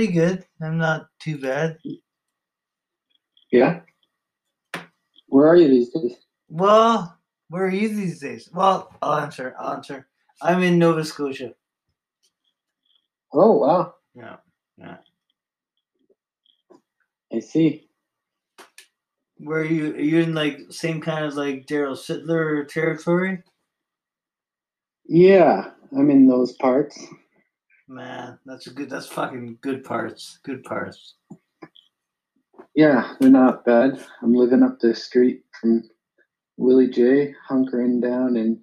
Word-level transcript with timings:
pretty 0.00 0.12
good. 0.14 0.46
I'm 0.62 0.78
not 0.78 1.08
too 1.20 1.36
bad. 1.36 1.76
Yeah. 3.52 3.80
Where 5.28 5.46
are 5.46 5.56
you 5.56 5.68
these 5.68 5.90
days? 5.90 6.16
Well, 6.48 7.18
where 7.48 7.66
are 7.66 7.70
you 7.70 7.88
these 7.90 8.18
days? 8.18 8.48
Well, 8.50 8.90
I'll 9.02 9.18
answer. 9.18 9.54
I'll 9.58 9.74
answer. 9.74 10.08
I'm 10.40 10.62
in 10.62 10.78
Nova 10.78 11.04
Scotia. 11.04 11.52
Oh 13.32 13.58
wow, 13.58 13.94
Yeah. 14.14 14.36
Yeah. 14.78 14.96
I 17.32 17.40
see. 17.40 17.88
Where 19.36 19.60
are 19.60 19.64
you? 19.64 19.92
Are 19.94 20.00
you 20.00 20.20
in 20.20 20.34
like 20.34 20.60
same 20.70 21.02
kind 21.02 21.26
of 21.26 21.34
like 21.34 21.66
Daryl 21.66 21.94
Sittler 21.94 22.66
territory? 22.66 23.42
Yeah, 25.04 25.72
I'm 25.96 26.10
in 26.10 26.26
those 26.26 26.52
parts. 26.54 26.98
Man, 27.90 28.38
that's 28.46 28.68
a 28.68 28.70
good. 28.70 28.88
That's 28.88 29.08
fucking 29.08 29.58
good 29.62 29.82
parts. 29.82 30.38
Good 30.44 30.62
parts. 30.62 31.14
Yeah, 32.76 33.14
they're 33.18 33.30
not 33.30 33.64
bad. 33.64 34.00
I'm 34.22 34.32
living 34.32 34.62
up 34.62 34.78
the 34.78 34.94
street 34.94 35.42
from 35.60 35.82
Willie 36.56 36.88
J, 36.88 37.34
hunkering 37.50 38.00
down 38.00 38.36
in 38.36 38.60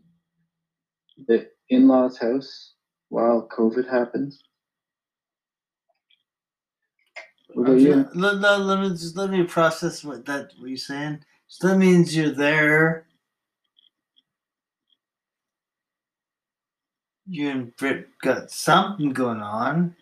the 1.27 1.49
in-laws' 1.67 2.17
house 2.17 2.75
while 3.09 3.49
COVID 3.51 3.89
happens. 3.91 4.41
What 7.53 7.63
about 7.63 7.81
you? 7.81 8.07
Let, 8.13 8.37
let, 8.37 8.61
let 8.61 8.79
me 8.79 8.89
just 8.91 9.17
let 9.17 9.29
me 9.29 9.43
process 9.43 10.05
what 10.05 10.25
that 10.27 10.51
what 10.57 10.69
you're 10.69 10.77
saying. 10.77 11.19
So 11.47 11.67
that 11.67 11.77
means 11.77 12.15
you're 12.15 12.31
there. 12.31 13.06
You 17.29 17.49
and 17.49 17.75
Britt 17.75 18.07
got 18.21 18.51
something 18.51 19.11
going 19.11 19.41
on. 19.41 19.95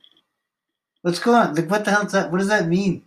What's 1.01 1.19
going 1.19 1.37
on? 1.37 1.55
Like, 1.55 1.69
what 1.69 1.85
the 1.85 1.91
hell's 1.91 2.11
that? 2.11 2.31
What 2.31 2.37
does 2.37 2.49
that 2.49 2.67
mean? 2.67 3.03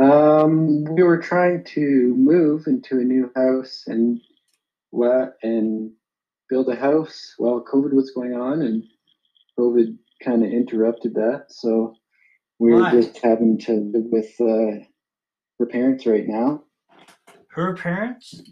Um, 0.00 0.84
we 0.84 1.02
were 1.02 1.18
trying 1.18 1.64
to 1.74 2.14
move 2.16 2.64
into 2.66 2.98
a 2.98 3.04
new 3.04 3.30
house 3.34 3.84
and 3.86 4.20
what 4.90 5.36
and 5.42 5.92
build 6.48 6.68
a 6.68 6.76
house 6.76 7.34
while 7.38 7.64
COVID 7.64 7.92
was 7.92 8.10
going 8.10 8.34
on, 8.34 8.62
and 8.62 8.82
COVID 9.58 9.96
kind 10.22 10.44
of 10.44 10.50
interrupted 10.50 11.14
that. 11.14 11.46
So 11.48 11.94
we 12.58 12.72
were 12.72 12.82
Why? 12.82 12.90
just 12.90 13.18
having 13.18 13.58
to 13.60 13.72
live 13.72 14.06
with 14.10 14.34
uh, 14.40 14.84
her 15.58 15.66
parents 15.66 16.06
right 16.06 16.26
now. 16.26 16.64
Her 17.48 17.74
parents? 17.74 18.42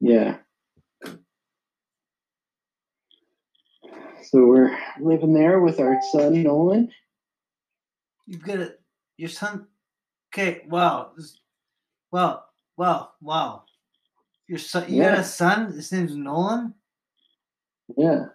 Yeah. 0.00 0.36
So 4.30 4.46
we're 4.46 4.76
living 5.00 5.34
there 5.34 5.60
with 5.60 5.80
our 5.80 5.98
son 6.12 6.42
Nolan. 6.42 6.90
You've 8.26 8.42
got 8.42 8.58
a 8.58 8.74
your 9.16 9.28
son. 9.28 9.66
Okay, 10.32 10.62
wow, 10.68 11.12
wow, 12.10 12.44
wow, 12.76 13.10
wow. 13.20 13.62
Your 14.48 14.58
son, 14.58 14.92
you 14.92 15.02
got 15.02 15.18
a 15.18 15.24
son. 15.24 15.72
His 15.72 15.92
name's 15.92 16.16
Nolan. 16.16 16.74
Yeah, 17.96 18.26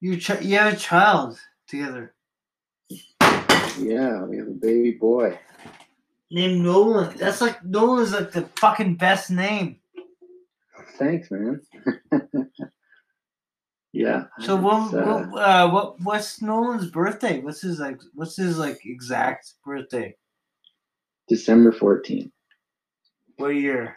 You 0.00 0.18
ch- 0.20 0.42
you 0.42 0.58
have 0.58 0.74
a 0.74 0.76
child 0.76 1.38
together 1.66 2.14
yeah, 3.78 4.22
we 4.24 4.38
have 4.38 4.48
a 4.48 4.50
baby 4.50 4.92
boy. 4.92 5.38
named 6.30 6.62
Nolan. 6.62 7.16
That's 7.16 7.40
like 7.40 7.64
Nolan's 7.64 8.12
like 8.12 8.32
the 8.32 8.48
fucking 8.58 8.96
best 8.96 9.30
name. 9.30 9.78
Thanks, 10.98 11.30
man. 11.30 11.60
yeah. 13.92 14.24
So 14.40 14.56
what, 14.56 14.94
uh, 14.94 15.24
what, 15.26 15.42
uh, 15.42 15.70
what 15.70 16.00
what's 16.00 16.42
Nolan's 16.42 16.90
birthday? 16.90 17.40
What's 17.40 17.60
his 17.60 17.78
like? 17.78 18.00
What's 18.14 18.36
his 18.36 18.58
like 18.58 18.84
exact 18.84 19.54
birthday? 19.64 20.14
December 21.28 21.72
14th. 21.72 22.30
What 23.36 23.48
year? 23.48 23.96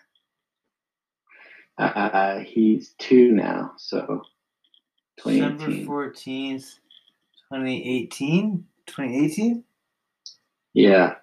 Uh, 1.78 2.40
he's 2.40 2.94
two 3.00 3.32
now, 3.32 3.72
so 3.78 4.22
December 5.18 5.66
2018. 5.66 5.86
fourteenth, 5.88 6.64
2018? 7.50 8.66
2018? 8.86 9.64
Yeah. 10.74 11.16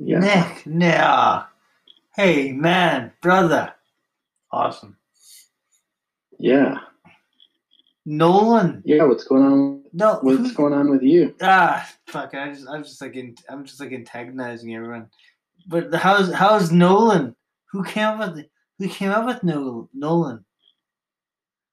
Yeah. 0.00 0.18
Nick, 0.18 0.66
nah. 0.66 1.44
Hey, 2.14 2.52
man, 2.52 3.12
brother. 3.22 3.72
Awesome. 4.50 4.97
Yeah. 6.38 6.78
Nolan. 8.06 8.82
Yeah. 8.84 9.04
What's 9.04 9.24
going 9.24 9.42
on? 9.44 9.84
No, 9.92 10.18
What's 10.22 10.38
who- 10.38 10.54
going 10.54 10.72
on 10.72 10.90
with 10.90 11.02
you? 11.02 11.34
ah, 11.42 11.88
fuck. 12.06 12.34
I 12.34 12.50
just, 12.52 12.68
I'm 12.68 12.82
just 12.82 13.00
like, 13.00 13.16
in, 13.16 13.34
I'm 13.48 13.64
just 13.64 13.80
like 13.80 13.92
antagonizing 13.92 14.74
everyone. 14.74 15.08
But 15.66 15.94
how's, 15.94 16.32
how's 16.32 16.70
Nolan? 16.72 17.34
Who 17.72 17.84
came 17.84 18.04
up 18.06 18.34
with, 18.34 18.46
who 18.78 18.88
came 18.88 19.10
up 19.10 19.26
with 19.26 19.42
Nolan? 19.42 19.88
Nolan. 19.92 20.44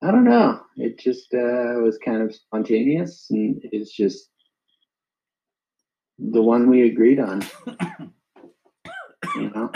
I 0.03 0.11
don't 0.11 0.25
know. 0.25 0.61
It 0.75 0.99
just 0.99 1.33
uh, 1.33 1.79
was 1.81 1.97
kind 2.03 2.21
of 2.21 2.35
spontaneous, 2.35 3.27
and 3.31 3.59
it's 3.71 3.91
just 3.91 4.29
the 6.19 6.41
one 6.41 6.69
we 6.69 6.83
agreed 6.89 7.19
on. 7.19 7.43
you 9.35 9.49
know, 9.49 9.71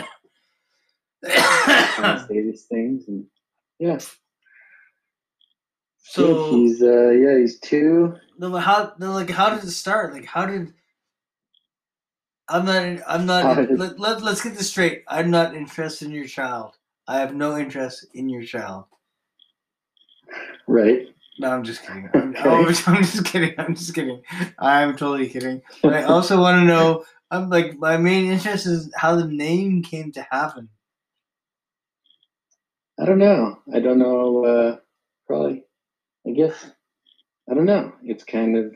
say 1.25 2.41
these 2.43 2.65
things, 2.65 3.07
and 3.07 3.25
yeah. 3.79 3.97
So, 6.09 6.51
he's 6.51 6.81
uh, 6.81 7.09
yeah, 7.11 7.37
he's 7.37 7.59
two. 7.59 8.15
no, 8.37 8.49
but 8.51 8.61
how, 8.61 8.93
no, 8.99 9.11
like, 9.11 9.29
how 9.29 9.49
did 9.49 9.63
it 9.63 9.71
start? 9.71 10.13
Like, 10.13 10.25
how 10.25 10.45
did? 10.45 10.73
I'm 12.47 12.65
not. 12.65 12.99
I'm 13.07 13.25
not. 13.25 13.55
did- 13.57 13.77
Let, 13.79 13.99
let, 13.99 14.21
let's 14.23 14.41
get 14.43 14.55
this 14.55 14.69
straight. 14.69 15.03
I'm 15.07 15.29
not 15.29 15.55
interested 15.55 16.07
in 16.07 16.13
your 16.13 16.25
child. 16.27 16.77
I 17.07 17.19
have 17.19 17.35
no 17.35 17.57
interest 17.57 18.07
in 18.13 18.29
your 18.29 18.43
child. 18.43 18.85
Right. 20.67 21.07
No, 21.39 21.51
I'm 21.51 21.63
just 21.63 21.81
kidding. 21.83 22.09
I'm, 22.13 22.35
Okay. 22.35 22.49
I'm 22.87 23.03
just 23.03 23.25
kidding. 23.25 23.53
I'm 23.57 23.75
just 23.75 23.93
kidding. 23.95 24.21
I'm 24.57 24.95
totally 24.97 25.29
kidding. 25.29 25.61
But 25.81 25.93
I 25.93 26.03
also 26.03 26.39
want 26.41 26.59
to 26.61 26.65
know. 26.65 27.05
I'm 27.31 27.49
like 27.49 27.77
my 27.77 27.97
main 27.97 28.31
interest 28.31 28.65
is 28.65 28.91
how 28.95 29.15
the 29.15 29.25
name 29.27 29.83
came 29.83 30.11
to 30.13 30.25
happen. 30.31 30.69
I 32.99 33.05
don't 33.05 33.19
know. 33.19 33.59
I 33.73 33.79
don't 33.79 33.99
know. 33.99 34.43
Uh, 34.45 34.77
probably. 35.27 35.63
I 36.27 36.31
guess. 36.31 36.69
I 37.49 37.53
don't 37.55 37.65
know. 37.65 37.93
It's 38.03 38.23
kind 38.23 38.57
of. 38.57 38.75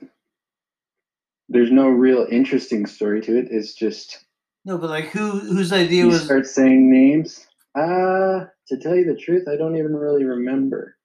There's 1.50 1.72
no 1.72 1.88
real 1.90 2.26
interesting 2.32 2.86
story 2.86 3.22
to 3.22 3.38
it. 3.38 3.48
It's 3.52 3.74
just 3.76 4.26
No, 4.66 4.78
but 4.78 4.90
like 4.90 5.06
who 5.10 5.32
whose 5.40 5.72
idea 5.74 6.04
you 6.04 6.08
was? 6.08 6.24
start 6.24 6.48
saying 6.48 6.92
names. 6.92 7.46
Uh, 7.76 8.46
to 8.68 8.78
tell 8.80 8.96
you 8.96 9.06
the 9.06 9.20
truth, 9.20 9.48
I 9.48 9.56
don't 9.58 9.78
even 9.78 9.96
really 9.96 10.24
remember. 10.24 10.96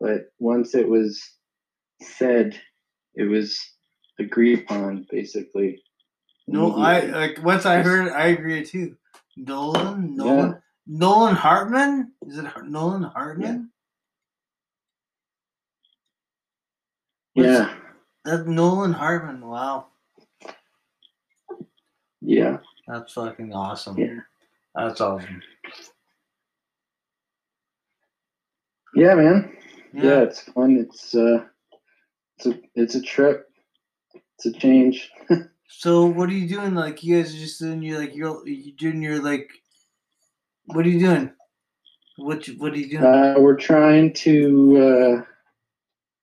But 0.00 0.32
once 0.38 0.74
it 0.74 0.88
was 0.88 1.22
said, 2.00 2.58
it 3.14 3.24
was 3.24 3.58
agreed 4.18 4.60
upon, 4.60 5.06
basically. 5.10 5.82
No, 6.48 6.76
I 6.76 7.00
like 7.06 7.42
once 7.42 7.66
I 7.66 7.82
heard, 7.82 8.08
it, 8.08 8.12
I 8.12 8.28
agree 8.28 8.64
too. 8.64 8.96
Nolan, 9.36 10.16
Nolan, 10.16 10.62
Nolan 10.86 11.34
Hartman. 11.34 12.12
Is 12.26 12.38
it 12.38 12.46
Nolan 12.64 13.02
Hartman? 13.04 13.70
Yeah. 17.34 17.74
That 18.24 18.46
Nolan 18.46 18.92
Hartman. 18.92 19.46
Wow, 19.46 19.86
Yeah. 22.20 22.58
that's 22.86 23.12
fucking 23.14 23.52
awesome. 23.52 23.98
Yeah. 23.98 24.20
That's 24.74 25.00
awesome. 25.00 25.42
Yeah, 28.94 29.14
man. 29.14 29.56
Yeah. 29.94 30.02
Yeah, 30.04 30.20
it's 30.22 30.40
fun. 30.42 30.76
It's 30.78 31.14
uh, 31.14 31.44
it's 32.36 32.46
a 32.46 32.60
it's 32.74 32.94
a 32.94 33.02
trip. 33.02 33.48
It's 34.36 34.46
a 34.46 34.52
change. 34.52 35.10
So 35.74 36.04
what 36.04 36.28
are 36.28 36.34
you 36.34 36.46
doing? 36.46 36.74
Like 36.74 37.02
you 37.02 37.16
guys 37.16 37.34
are 37.34 37.38
just 37.38 37.58
doing 37.58 37.82
your 37.82 37.98
like 37.98 38.14
you're 38.14 38.46
you 38.46 38.72
doing 38.74 39.00
your 39.00 39.22
like. 39.22 39.48
What 40.66 40.84
are 40.84 40.88
you 40.90 41.00
doing? 41.00 41.32
What 42.18 42.46
you- 42.46 42.58
what 42.58 42.74
are 42.74 42.76
you 42.76 42.90
doing? 42.90 43.02
Uh, 43.04 43.36
we're 43.38 43.56
trying 43.56 44.12
to 44.12 44.76
uh, 44.76 45.24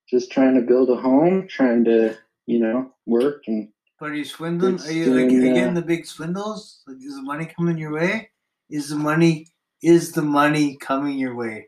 just 0.10 0.32
trying 0.32 0.56
to 0.56 0.62
build 0.62 0.90
a 0.90 0.96
home, 0.96 1.48
trying 1.48 1.84
to 1.86 2.18
you 2.46 2.60
know 2.60 2.92
work 3.06 3.44
and 3.48 3.70
But 4.00 4.12
are 4.12 4.16
you 4.16 4.26
swindling? 4.26 4.80
Are 4.82 4.92
you 4.92 5.14
like 5.14 5.26
are 5.26 5.30
you 5.30 5.54
getting 5.54 5.72
uh, 5.72 5.74
the 5.74 5.82
big 5.82 6.06
swindles? 6.06 6.82
Like 6.88 6.98
is 6.98 7.16
the 7.16 7.22
money 7.22 7.46
coming 7.46 7.78
your 7.78 7.94
way? 7.94 8.30
Is 8.70 8.90
the 8.90 8.96
money 8.96 9.48
is 9.82 10.12
the 10.12 10.22
money 10.22 10.78
coming 10.78 11.18
your 11.18 11.36
way? 11.36 11.68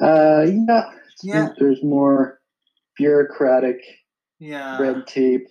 uh, 0.00 0.46
yeah, 0.46 0.90
Yeah. 1.22 1.48
There's 1.58 1.82
more 1.82 2.40
bureaucratic 2.96 3.80
Yeah. 4.38 4.78
red 4.80 5.06
tape, 5.06 5.46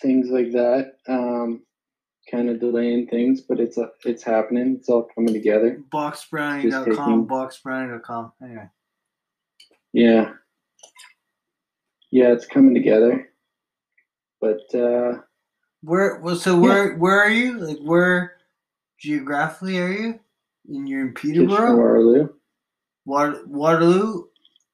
things 0.00 0.28
like 0.30 0.52
that. 0.52 0.94
Um, 1.08 1.62
kind 2.30 2.48
of 2.48 2.60
delaying 2.60 3.08
things, 3.08 3.40
but 3.42 3.58
it's 3.60 3.76
a, 3.76 3.90
it's 4.04 4.22
happening. 4.22 4.76
It's 4.78 4.88
all 4.88 5.08
coming 5.14 5.34
together. 5.34 5.82
Boxbrownie.com, 5.92 7.26
boxbrownie.com. 7.26 8.32
Anyway. 8.42 8.68
Yeah. 9.92 10.32
Yeah, 12.10 12.32
it's 12.32 12.46
coming 12.46 12.74
together. 12.74 13.28
But 14.40 14.74
uh, 14.74 15.20
Where? 15.82 16.20
Well, 16.20 16.36
so 16.36 16.58
where? 16.58 16.96
Where 16.96 17.20
are 17.20 17.30
you? 17.30 17.58
Like 17.58 17.78
where? 17.78 18.36
Geographically, 18.98 19.78
are 19.78 19.92
you? 19.92 20.20
In 20.68 20.86
you're 20.86 21.08
in 21.08 21.14
Kitchener 21.14 21.46
Peterborough, 21.46 21.76
Waterloo. 21.76 22.28
Water, 23.06 23.42
Waterloo, 23.46 24.24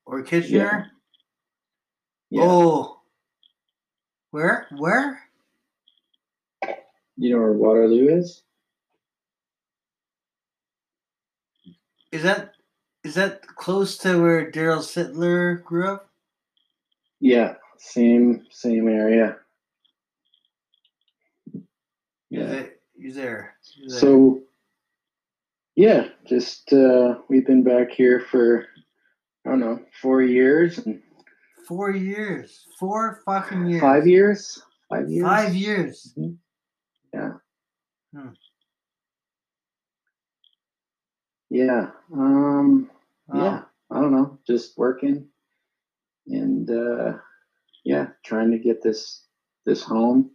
or 0.04 0.22
Kitchener? 0.22 0.90
Yeah. 2.30 2.42
Oh, 2.42 3.00
where? 4.30 4.66
Where? 4.76 5.20
You 7.16 7.30
know 7.30 7.38
where 7.38 7.52
Waterloo 7.52 8.08
is? 8.08 8.42
Is 12.12 12.22
that 12.22 12.52
is 13.04 13.14
that 13.14 13.46
close 13.46 13.96
to 13.98 14.20
where 14.20 14.50
Daryl 14.50 14.78
Sittler 14.78 15.62
grew 15.62 15.88
up? 15.88 16.10
Yeah, 17.26 17.54
same 17.76 18.46
same 18.52 18.86
area. 18.86 19.38
Yeah. 22.30 22.66
He's 22.96 23.16
there. 23.16 23.56
He's 23.74 23.90
there. 23.90 24.00
So 24.00 24.42
yeah, 25.74 26.06
just 26.24 26.72
uh 26.72 27.16
we've 27.28 27.44
been 27.44 27.64
back 27.64 27.90
here 27.90 28.20
for 28.30 28.66
I 29.44 29.50
don't 29.50 29.58
know, 29.58 29.80
four 30.00 30.22
years 30.22 30.78
and 30.78 31.02
four 31.66 31.90
years, 31.90 32.64
four 32.78 33.20
fucking 33.26 33.66
years, 33.66 33.82
five 33.82 34.06
years. 34.06 34.62
Five 34.88 35.10
years. 35.10 35.24
five 35.26 35.52
years. 35.52 36.14
Yeah. 37.12 37.32
Hmm. 38.14 38.28
Yeah. 41.50 41.90
Um 42.14 42.88
Wow. 43.26 43.42
yeah, 43.42 43.62
I 43.90 44.00
don't 44.00 44.12
know, 44.12 44.38
just 44.46 44.78
working 44.78 45.26
and 46.28 46.70
uh 46.70 47.14
yeah, 47.84 48.08
trying 48.24 48.50
to 48.50 48.58
get 48.58 48.82
this 48.82 49.24
this 49.66 49.82
home 49.82 50.30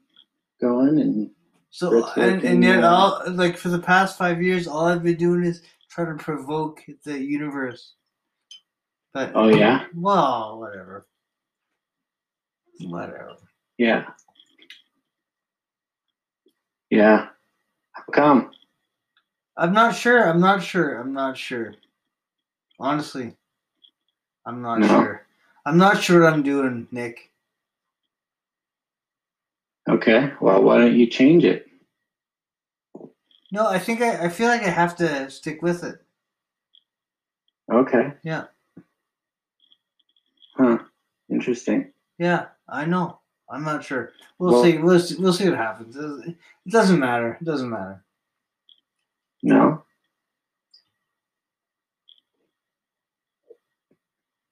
going 0.61 0.99
and 1.01 1.31
So 1.71 2.05
and, 2.17 2.43
and 2.43 2.63
yet 2.63 2.83
uh, 2.83 2.87
all 2.89 3.23
like 3.31 3.57
for 3.57 3.69
the 3.69 3.79
past 3.79 4.17
five 4.17 4.41
years, 4.41 4.67
all 4.67 4.87
I've 4.87 5.03
been 5.03 5.17
doing 5.17 5.43
is 5.43 5.61
trying 5.89 6.17
to 6.17 6.23
provoke 6.23 6.81
the 7.05 7.19
universe. 7.19 7.95
But 9.13 9.31
oh 9.35 9.49
yeah, 9.49 9.85
well, 9.95 10.59
whatever, 10.59 11.07
whatever. 12.81 13.35
yeah. 13.77 14.05
Yeah. 16.89 17.27
How 17.93 18.03
come? 18.13 18.51
I'm 19.57 19.73
not 19.73 19.95
sure. 19.95 20.29
I'm 20.29 20.39
not 20.41 20.63
sure. 20.63 20.99
I'm 20.99 21.13
not 21.13 21.37
sure. 21.37 21.73
Honestly, 22.79 23.33
I'm 24.45 24.61
not 24.61 24.79
No? 24.79 24.87
sure. 24.87 25.27
I'm 25.65 25.77
not 25.77 26.01
sure 26.01 26.21
what 26.23 26.33
I'm 26.33 26.43
doing, 26.43 26.87
Nick. 26.91 27.29
Okay. 29.89 30.31
Well 30.39 30.61
why 30.63 30.77
don't 30.79 30.95
you 30.95 31.07
change 31.07 31.43
it? 31.43 31.67
No, 33.51 33.67
I 33.67 33.79
think 33.79 34.01
I, 34.01 34.25
I 34.25 34.29
feel 34.29 34.47
like 34.47 34.63
I 34.63 34.69
have 34.69 34.95
to 34.97 35.29
stick 35.29 35.61
with 35.61 35.83
it. 35.83 35.95
Okay. 37.71 38.13
Yeah. 38.23 38.45
Huh. 40.55 40.79
Interesting. 41.29 41.91
Yeah, 42.17 42.47
I 42.69 42.85
know. 42.85 43.19
I'm 43.49 43.63
not 43.63 43.83
sure. 43.83 44.11
We'll, 44.39 44.53
Well- 44.53 44.63
see. 44.63 44.77
We'll 44.77 44.99
see. 44.99 45.15
We'll 45.17 45.33
see 45.33 45.49
what 45.49 45.57
happens. 45.57 45.95
It 45.97 46.35
doesn't 46.69 46.99
matter. 46.99 47.37
It 47.41 47.45
doesn't 47.45 47.69
matter. 47.69 48.03
No? 49.43 49.83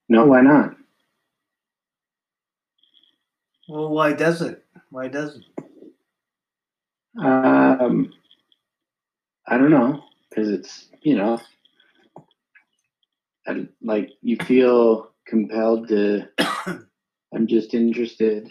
No, 0.08 0.26
why 0.26 0.40
not? 0.40 0.74
Well, 3.70 3.88
why 3.90 4.12
does 4.14 4.42
it? 4.42 4.64
Why 4.90 5.06
does 5.06 5.36
it? 5.36 5.44
Um, 7.16 8.12
I 9.46 9.58
don't 9.58 9.70
know, 9.70 10.02
because 10.28 10.48
it's 10.48 10.88
you 11.02 11.14
know, 11.14 11.40
I, 13.46 13.68
like 13.80 14.10
you 14.22 14.38
feel 14.38 15.12
compelled 15.24 15.86
to. 15.86 16.26
I'm 17.32 17.46
just 17.46 17.72
interested 17.74 18.50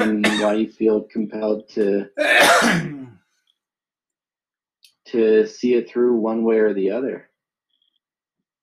in 0.00 0.22
why 0.22 0.52
you 0.54 0.70
feel 0.70 1.00
compelled 1.00 1.68
to 1.70 2.08
to 5.06 5.46
see 5.48 5.74
it 5.74 5.90
through 5.90 6.14
one 6.14 6.44
way 6.44 6.58
or 6.58 6.72
the 6.74 6.92
other. 6.92 7.28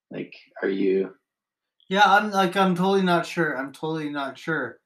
Like, 0.10 0.34
are 0.64 0.70
you? 0.70 1.16
yeah, 1.90 2.04
I'm 2.06 2.32
like 2.32 2.56
I'm 2.56 2.76
totally 2.76 3.02
not 3.04 3.26
sure. 3.26 3.58
I'm 3.58 3.74
totally 3.74 4.10
not 4.10 4.38
sure. 4.38 4.80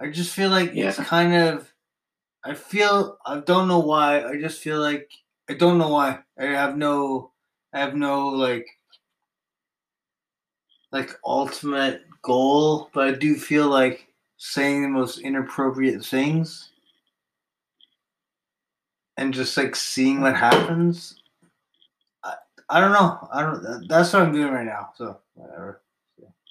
I 0.00 0.10
just 0.10 0.34
feel 0.34 0.50
like 0.50 0.74
it's 0.74 0.98
kind 0.98 1.34
of. 1.34 1.72
I 2.44 2.54
feel 2.54 3.18
I 3.26 3.40
don't 3.40 3.68
know 3.68 3.80
why. 3.80 4.24
I 4.24 4.40
just 4.40 4.60
feel 4.60 4.80
like 4.80 5.10
I 5.50 5.54
don't 5.54 5.78
know 5.78 5.88
why. 5.88 6.20
I 6.38 6.44
have 6.46 6.76
no. 6.76 7.32
I 7.72 7.80
have 7.80 7.94
no 7.94 8.28
like. 8.28 8.66
Like 10.90 11.10
ultimate 11.24 12.02
goal, 12.22 12.88
but 12.94 13.08
I 13.08 13.12
do 13.12 13.34
feel 13.36 13.68
like 13.68 14.06
saying 14.38 14.82
the 14.82 14.88
most 14.88 15.18
inappropriate 15.18 16.04
things. 16.04 16.70
And 19.18 19.34
just 19.34 19.56
like 19.56 19.76
seeing 19.76 20.20
what 20.22 20.36
happens. 20.36 21.16
I, 22.24 22.34
I 22.70 22.80
don't 22.80 22.92
know. 22.92 23.28
I 23.32 23.42
don't. 23.42 23.88
That's 23.88 24.12
what 24.12 24.22
I'm 24.22 24.32
doing 24.32 24.52
right 24.52 24.64
now. 24.64 24.90
So 24.96 25.18
whatever. 25.34 25.82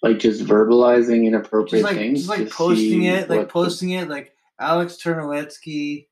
Like 0.03 0.19
just 0.19 0.43
verbalizing 0.43 1.25
inappropriate 1.25 1.83
just 1.83 1.93
like 1.93 1.97
things 1.97 2.19
just 2.25 2.29
like 2.29 2.49
posting 2.49 3.03
it, 3.03 3.29
like 3.29 3.39
what 3.39 3.47
the- 3.47 3.53
posting 3.53 3.91
it, 3.91 4.09
like 4.09 4.33
Alex 4.59 4.97
Ternowetsky. 5.01 6.07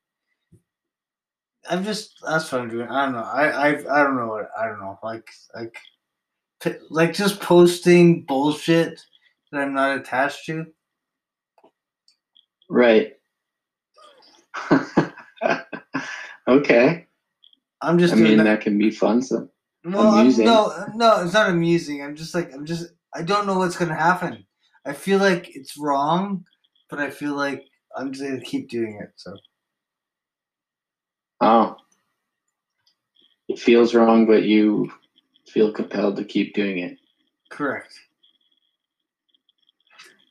I'm 1.70 1.84
just 1.84 2.18
that's 2.26 2.52
what 2.52 2.62
I'm 2.62 2.70
doing. 2.70 2.88
I 2.88 3.06
don't 3.06 3.14
know. 3.14 3.24
I 3.24 3.48
I 3.50 3.68
I 3.70 4.04
don't 4.04 4.18
know 4.18 4.28
what 4.28 4.50
I 4.58 4.68
don't 4.68 4.80
know. 4.80 5.00
Like 5.04 5.28
like 5.56 5.78
like 6.90 7.14
just 7.14 7.40
posting 7.40 8.24
bullshit 8.24 9.02
that 9.52 9.62
I'm 9.62 9.74
not 9.74 9.98
attached 9.98 10.46
to. 10.48 10.66
right 12.70 13.14
okay 16.48 17.06
I'm 17.82 18.00
just 18.00 18.14
i 18.14 18.16
mean 18.16 18.38
that. 18.38 18.46
that 18.46 18.62
can 18.62 18.78
be 18.78 18.90
fun 18.90 19.22
so 19.22 19.50
well, 19.86 20.26
no, 20.26 20.88
no, 20.96 21.22
it's 21.22 21.34
not 21.34 21.52
amusing. 21.52 22.02
I'm 22.02 22.16
just 22.16 22.34
like 22.34 22.52
I'm 22.54 22.66
just 22.66 22.92
I 23.16 23.22
don't 23.24 23.48
know 23.48 23.58
what's 23.58 23.78
gonna 23.78 23.96
happen. 23.96 24.46
I 24.86 24.94
feel 24.94 25.20
like 25.20 25.56
it's 25.56 25.78
wrong, 25.78 26.46
but 26.90 27.00
I 27.00 27.10
feel 27.10 27.34
like 27.36 27.64
I'm 27.96 28.12
just 28.12 28.24
gonna 28.28 28.42
keep 28.42 28.70
doing 28.70 29.00
it. 29.02 29.12
So 29.16 29.36
oh 31.42 31.76
it 33.50 33.60
feels 33.60 33.94
wrong 33.94 34.26
but 34.26 34.44
you 34.44 34.92
feel 35.48 35.72
compelled 35.72 36.16
to 36.18 36.24
keep 36.24 36.54
doing 36.54 36.80
it 36.80 36.98
correct. 37.52 37.94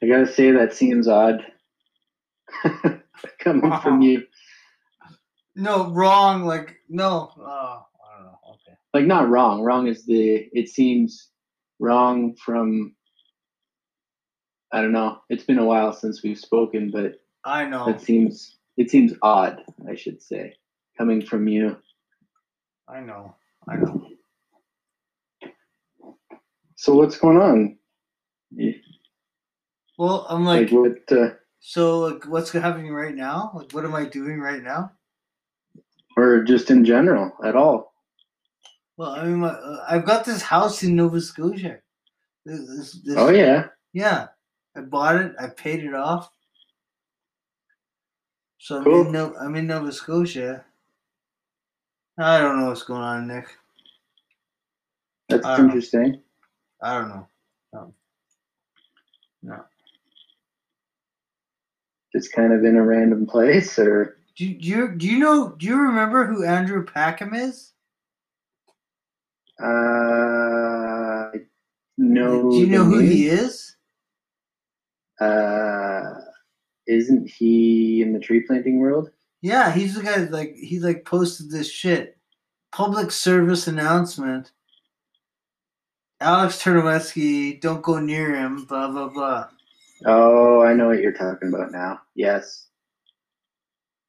i 0.03 0.07
gotta 0.07 0.27
say 0.27 0.51
that 0.51 0.75
seems 0.75 1.07
odd 1.07 1.45
coming 3.39 3.73
from 3.83 4.01
you 4.03 4.23
No, 5.55 5.91
wrong. 5.91 6.45
Like 6.45 6.77
no. 6.89 7.31
Oh, 7.39 7.43
I 7.45 8.17
don't 8.17 8.27
know. 8.27 8.39
Okay. 8.51 8.77
like 8.93 9.05
not 9.07 9.29
wrong 9.29 9.63
wrong 9.63 9.87
is 9.87 10.05
the 10.05 10.49
it 10.53 10.69
seems 10.69 11.31
wrong 11.81 12.35
from 12.37 12.95
i 14.73 14.81
don't 14.81 14.93
know 14.93 15.19
it's 15.29 15.45
been 15.45 15.59
a 15.59 15.65
while 15.65 15.93
since 15.93 16.23
we've 16.23 16.39
spoken 16.39 16.91
but 16.91 17.21
I 17.45 17.65
know. 17.67 17.87
that 17.87 18.01
seems 18.01 18.57
it 18.77 18.91
seems 18.91 19.13
odd 19.23 19.63
i 19.89 19.95
should 19.95 20.23
say 20.23 20.55
coming 20.99 21.25
from 21.25 21.49
you 21.49 21.77
I 22.87 23.01
know. 23.01 23.35
I 23.67 23.77
know. 23.77 24.09
so 26.77 26.95
what's 26.95 27.17
going 27.19 27.39
on 27.41 27.79
You- 28.55 28.75
Well, 29.99 30.27
I'm 30.29 30.45
like, 30.45 30.71
like, 30.71 30.73
what 31.09 31.19
uh, 31.19 31.31
so 31.61 32.01
like, 32.01 32.25
what's 32.29 32.51
happening 32.53 32.93
right 32.93 33.15
now? 33.15 33.53
Like, 33.55 33.73
what 33.73 33.87
am 33.87 33.95
I 33.95 34.05
doing 34.05 34.39
right 34.39 34.63
now? 34.63 34.93
or 36.17 36.45
just 36.45 36.71
in 36.71 36.85
general 36.85 37.33
at 37.43 37.57
all 37.57 37.94
Well, 38.97 39.11
I 39.11 39.25
mean, 39.25 39.37
my, 39.37 39.49
uh, 39.49 39.85
I've 39.89 40.07
got 40.07 40.25
this 40.25 40.43
house 40.43 40.83
in 40.83 40.97
Nova 40.97 41.21
Scotia. 41.21 41.79
This, 42.47 42.61
this, 42.69 42.93
this, 43.05 43.17
oh 43.17 43.31
yeah 43.31 43.69
yeah. 43.95 44.27
I 44.77 44.81
bought 44.81 45.17
it. 45.17 45.33
I 45.41 45.47
paid 45.49 45.85
it 45.85 45.95
off. 45.95 46.31
So 48.59 48.79
I'm, 48.79 48.87
in 49.07 49.13
no, 49.13 49.35
I'm 49.41 49.55
in 49.57 49.67
Nova 49.69 49.93
Scotia. 49.93 50.65
I 52.19 52.39
don't 52.39 52.61
know 52.61 52.69
what's 52.69 52.83
going 52.83 53.03
on, 53.03 53.29
Nick. 53.29 53.47
that's 55.29 55.45
I 55.47 55.57
don't 55.57 55.69
know. 55.69 55.73
interesting 55.75 56.21
I 56.83 56.99
don't 56.99 57.09
know. 57.09 57.29
Um, 57.77 57.95
no. 59.43 59.65
just 62.13 62.33
kind 62.33 62.53
of 62.53 62.65
in 62.65 62.77
a 62.77 62.83
random 62.83 63.27
place 63.27 63.79
or 63.79 64.17
Do, 64.37 64.49
do 64.55 64.69
you 64.69 64.89
do 64.97 65.07
you 65.07 65.19
know? 65.19 65.51
Do 65.51 65.67
you 65.67 65.79
remember 65.79 66.27
who 66.27 66.45
Andrew 66.45 66.85
Packham 66.85 67.35
is? 67.35 67.74
Uh 69.61 71.31
no 71.97 72.51
do 72.51 72.59
you 72.59 72.67
know 72.67 72.85
who 72.85 72.99
he 72.99 73.29
is? 73.29 73.77
uh 75.21 76.15
isn't 76.87 77.29
he 77.29 78.03
in 78.03 78.13
the 78.13 78.21
tree 78.21 78.41
planting 78.41 78.79
world? 78.79 79.11
Yeah, 79.41 79.73
he's 79.73 79.95
the 79.95 80.03
guy 80.03 80.19
that, 80.19 80.33
like 80.33 80.55
he 80.55 80.81
like 80.81 81.05
posted 81.05 81.51
this 81.51 81.71
shit. 81.71 82.19
Public 82.73 83.11
service 83.11 83.67
announcement. 83.67 84.53
Alex 86.21 86.63
Ternowetsky, 86.63 87.61
don't 87.61 87.83
go 87.83 87.99
near 87.99 88.35
him, 88.35 88.65
blah 88.65 88.91
blah 88.91 89.09
blah. 89.09 89.49
Oh, 90.07 90.63
I 90.63 90.75
know 90.75 90.89
what 90.89 91.01
you're 91.01 91.13
talking 91.13 91.49
about 91.49 91.73
now. 91.73 92.01
Yes. 92.15 92.69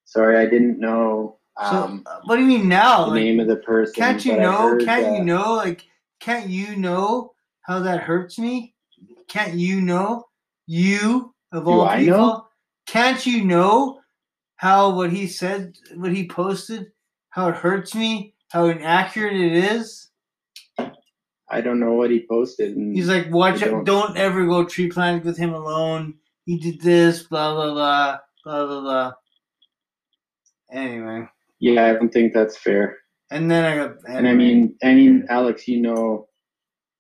Sorry, 0.06 0.38
I 0.38 0.46
didn't 0.46 0.80
know 0.80 1.38
um, 1.58 2.04
uh, 2.06 2.20
what 2.26 2.36
do 2.36 2.42
you 2.42 2.48
mean 2.48 2.68
now? 2.68 3.06
the 3.06 3.12
Like, 3.12 3.24
name 3.24 3.40
of 3.40 3.48
the 3.48 3.58
person. 3.58 3.94
can't 3.96 4.24
you 4.26 4.38
know? 4.38 4.78
Can't 4.84 5.04
that- 5.06 5.18
you 5.18 5.24
know? 5.24 5.54
Like, 5.56 5.84
can't 6.20 6.50
you 6.50 6.76
know 6.76 7.34
how 7.62 7.80
that 7.80 8.02
hurts 8.02 8.38
me? 8.40 8.74
Can't 9.28 9.54
you 9.56 9.82
know? 9.82 10.26
You 10.68 11.34
of 11.52 11.68
all 11.68 11.82
I 11.84 12.00
people, 12.00 12.18
know? 12.18 12.48
can't 12.88 13.24
you 13.26 13.46
know 13.46 14.00
how 14.58 14.96
what 14.96 15.12
he 15.12 15.28
said, 15.28 15.78
what 15.96 16.12
he 16.12 16.28
posted, 16.28 16.92
how 17.30 17.50
it 17.50 17.56
hurts 17.56 17.94
me, 17.94 18.34
how 18.50 18.66
inaccurate 18.66 19.36
it 19.36 19.54
is? 19.54 20.10
I 21.48 21.62
don't 21.62 21.80
know 21.80 21.94
what 21.94 22.10
he 22.10 22.26
posted. 22.28 22.76
And 22.76 22.96
He's 22.96 23.08
like, 23.08 23.30
watch 23.32 23.62
it. 23.62 23.70
don't. 23.70 23.84
Don't 23.84 24.18
ever 24.18 24.46
go 24.48 24.66
tree 24.66 24.90
planting 24.90 25.24
with 25.26 25.38
him 25.38 25.54
alone. 25.54 26.16
He 26.46 26.58
did 26.58 26.82
this, 26.82 27.24
blah 27.24 27.54
blah 27.54 27.74
blah, 27.74 28.18
blah 28.44 28.66
blah 28.66 28.82
blah. 28.82 29.12
Anyway, 30.72 31.28
yeah, 31.66 31.88
I 31.88 31.94
don't 31.94 32.14
think 32.14 32.32
that's 32.32 32.58
fair. 32.58 33.00
and 33.32 33.50
then 33.50 33.66
I 33.66 33.76
got. 33.76 33.96
And 34.08 34.28
I 34.28 34.34
mean, 34.36 34.76
I 34.84 34.94
mean, 34.94 35.26
Alex, 35.30 35.68
you 35.68 35.82
know, 35.82 36.28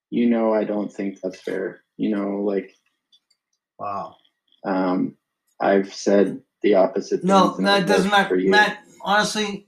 you 0.09 0.27
know, 0.27 0.55
I 0.55 0.63
don't 0.63 0.91
think 0.91 1.19
that's 1.21 1.39
fair. 1.39 1.83
You 1.97 2.09
know, 2.09 2.41
like, 2.41 2.73
wow. 3.77 4.15
um, 4.65 5.15
I've 5.61 5.93
said 5.93 6.41
the 6.63 6.73
opposite. 6.73 7.23
No, 7.23 7.55
no, 7.59 7.75
it 7.75 7.85
doesn't 7.85 8.09
matter. 8.09 8.37
Matt, 8.37 8.79
honestly, 9.03 9.67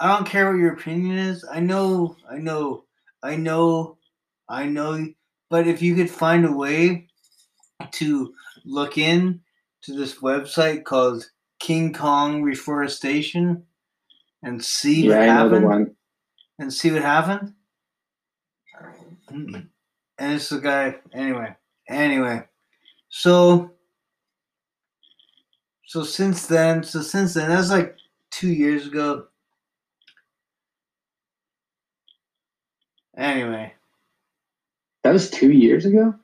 I 0.00 0.08
don't 0.08 0.26
care 0.26 0.50
what 0.50 0.58
your 0.58 0.72
opinion 0.72 1.16
is. 1.16 1.44
I 1.48 1.60
know, 1.60 2.16
I 2.28 2.38
know, 2.38 2.86
I 3.22 3.36
know, 3.36 3.96
I 4.48 4.66
know. 4.66 5.06
But 5.50 5.68
if 5.68 5.80
you 5.82 5.94
could 5.94 6.10
find 6.10 6.44
a 6.44 6.52
way 6.52 7.06
to 7.92 8.34
look 8.64 8.98
in 8.98 9.40
to 9.82 9.96
this 9.96 10.16
website 10.16 10.82
called 10.82 11.30
King 11.60 11.92
Kong 11.92 12.42
Reforestation 12.42 13.64
and 14.42 14.64
see 14.64 15.06
yeah, 15.06 15.08
what 15.10 15.18
I 15.20 15.24
happened, 15.26 15.96
and 16.58 16.72
see 16.72 16.90
what 16.90 17.02
happened. 17.02 17.52
And 19.30 19.68
it's 20.18 20.48
the 20.48 20.58
guy. 20.58 20.96
Anyway, 21.12 21.54
anyway. 21.88 22.42
So, 23.08 23.70
so 25.86 26.02
since 26.02 26.46
then, 26.46 26.82
so 26.82 27.00
since 27.00 27.34
then, 27.34 27.48
that's 27.48 27.70
like 27.70 27.96
two 28.30 28.50
years 28.50 28.86
ago. 28.86 29.26
Anyway, 33.16 33.72
That 35.02 35.12
was 35.12 35.30
two 35.30 35.50
years 35.52 35.84
ago. 35.84 36.14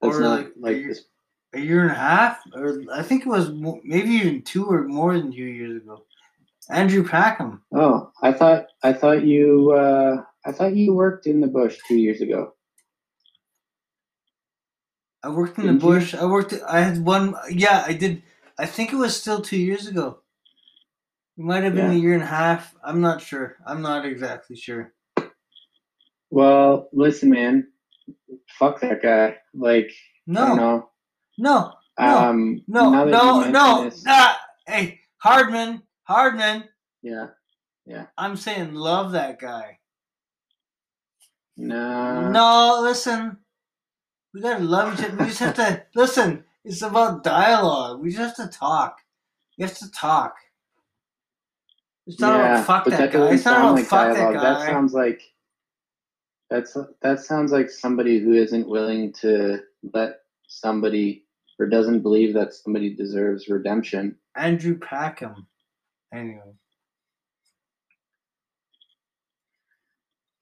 That's 0.00 0.16
Or 0.16 0.20
not 0.20 0.46
like 0.58 0.76
a 0.76 0.78
year- 0.78 0.88
this. 0.88 1.04
a 1.52 1.60
year 1.60 1.82
and 1.82 1.90
a 1.90 1.94
half, 1.94 2.40
or 2.54 2.82
I 2.92 3.02
think 3.02 3.22
it 3.26 3.28
was 3.28 3.50
maybe 3.84 4.10
even 4.10 4.42
two 4.42 4.66
or 4.66 4.84
more 4.88 5.16
than 5.18 5.30
two 5.32 5.42
years 5.44 5.82
ago. 5.82 6.04
Andrew 6.68 7.02
Packham. 7.06 7.60
Oh, 7.74 8.10
I 8.22 8.32
thought 8.32 8.66
I 8.82 8.92
thought 8.92 9.24
you 9.24 9.72
uh, 9.72 10.22
I 10.44 10.52
thought 10.52 10.76
you 10.76 10.94
worked 10.94 11.26
in 11.26 11.40
the 11.40 11.46
bush 11.46 11.78
two 11.88 11.96
years 11.96 12.20
ago. 12.20 12.54
I 15.22 15.28
worked 15.30 15.58
in 15.58 15.64
Didn't 15.66 15.80
the 15.80 15.86
you? 15.86 15.92
bush. 15.92 16.14
I 16.14 16.24
worked. 16.24 16.54
I 16.66 16.80
had 16.80 16.98
one. 17.04 17.34
Yeah, 17.50 17.84
I 17.86 17.92
did. 17.92 18.22
I 18.58 18.66
think 18.66 18.92
it 18.92 18.96
was 18.96 19.16
still 19.18 19.40
two 19.40 19.58
years 19.58 19.86
ago. 19.86 20.20
It 21.38 21.44
might 21.44 21.64
have 21.64 21.74
been 21.74 21.90
Yeah. 21.92 21.96
a 21.96 22.00
year 22.00 22.14
and 22.14 22.22
a 22.22 22.26
half. 22.26 22.74
I'm 22.84 23.00
not 23.00 23.20
sure. 23.22 23.56
I'm 23.66 23.80
not 23.82 24.04
exactly 24.04 24.56
sure. 24.56 24.92
Well, 26.30 26.88
listen, 26.92 27.30
man, 27.30 27.68
fuck 28.58 28.80
that 28.80 29.02
guy. 29.02 29.36
Like, 29.54 29.90
No, 30.26 30.54
no, 30.54 30.90
no, 31.38 31.72
Um, 31.98 32.62
no, 32.68 33.04
no, 33.04 33.50
no. 33.50 33.84
this- 33.84 34.04
Ah, 34.06 34.40
hey, 34.66 35.00
Hartman, 35.18 35.82
Hartman. 36.10 36.64
Yeah, 37.02 37.28
Yeah. 37.86 38.06
I'm 38.18 38.36
saying 38.36 38.74
love 38.74 39.12
that 39.12 39.38
guy. 39.38 39.78
No. 41.56 42.28
no, 42.30 42.80
listen. 42.82 43.36
We 44.34 44.40
gotta 44.40 44.64
love 44.64 44.98
each 44.98 45.04
other. 45.06 45.16
We 45.16 45.26
just 45.26 45.38
have 45.40 45.54
to 45.56 45.84
listen. 45.94 46.44
It's 46.64 46.82
about 46.82 47.22
dialogue. 47.22 48.00
We 48.00 48.10
just 48.12 48.38
have 48.38 48.50
to 48.50 48.58
talk. 48.58 48.98
You 49.56 49.66
have 49.66 49.78
to 49.78 49.90
talk. 49.92 50.34
It's 52.06 52.18
not 52.18 52.36
yeah, 52.38 52.52
about 52.54 52.66
fuck 52.66 52.84
that, 52.86 52.98
that 52.98 53.12
guy. 53.12 53.32
It's 53.32 53.44
not 53.44 53.58
about 53.60 53.74
like 53.76 53.84
fuck 53.86 54.14
dialogue. 54.16 54.34
that 54.34 54.42
That, 54.42 54.66
sounds 54.66 54.92
like 54.92 55.22
that's 56.50 56.76
that 57.02 57.20
sounds 57.20 57.52
like 57.52 57.70
somebody 57.70 58.18
who 58.18 58.32
isn't 58.32 58.68
willing 58.68 59.12
to 59.20 59.60
let 59.94 60.22
somebody 60.48 61.24
or 61.60 61.66
doesn't 61.66 62.00
believe 62.00 62.34
that 62.34 62.52
somebody 62.52 62.94
deserves 62.94 63.48
redemption. 63.48 64.16
Andrew 64.34 64.76
Packham. 64.78 65.46
Anyway, 66.12 66.40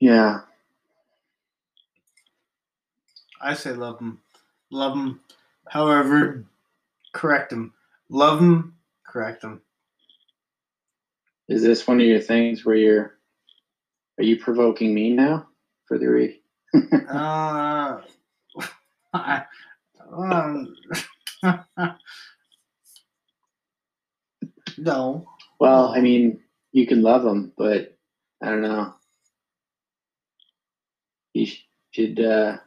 Yeah, 0.01 0.41
I 3.41 3.55
say 3.55 3.73
love 3.73 3.99
them. 3.99 4.21
Love 4.71 4.95
them. 4.97 5.21
However, 5.69 6.45
correct 7.15 7.51
them. 7.51 7.75
Love 8.11 8.41
them. 8.41 8.77
Correct 9.07 9.43
them. 9.43 9.63
is 11.49 11.63
this 11.63 11.87
one 11.87 12.01
of 12.01 12.07
your 12.07 12.21
things 12.21 12.65
where 12.65 12.77
you're 12.77 13.15
are 14.19 14.25
you 14.25 14.39
provoking 14.41 14.95
me 14.95 15.11
now 15.13 15.49
for 15.87 15.99
the 15.99 16.07
re? 16.09 16.41
Uh, 17.11 18.01
um, 20.13 20.75
no. 24.79 25.27
Well, 25.59 25.88
I 25.88 26.00
mean, 26.00 26.41
you 26.73 26.87
can 26.87 27.03
love 27.03 27.25
him, 27.25 27.53
but 27.57 27.97
I 28.43 28.50
don't 28.50 28.62
know. 28.62 28.95
He 31.33 31.59
should 31.91 32.21
uh 32.21 32.59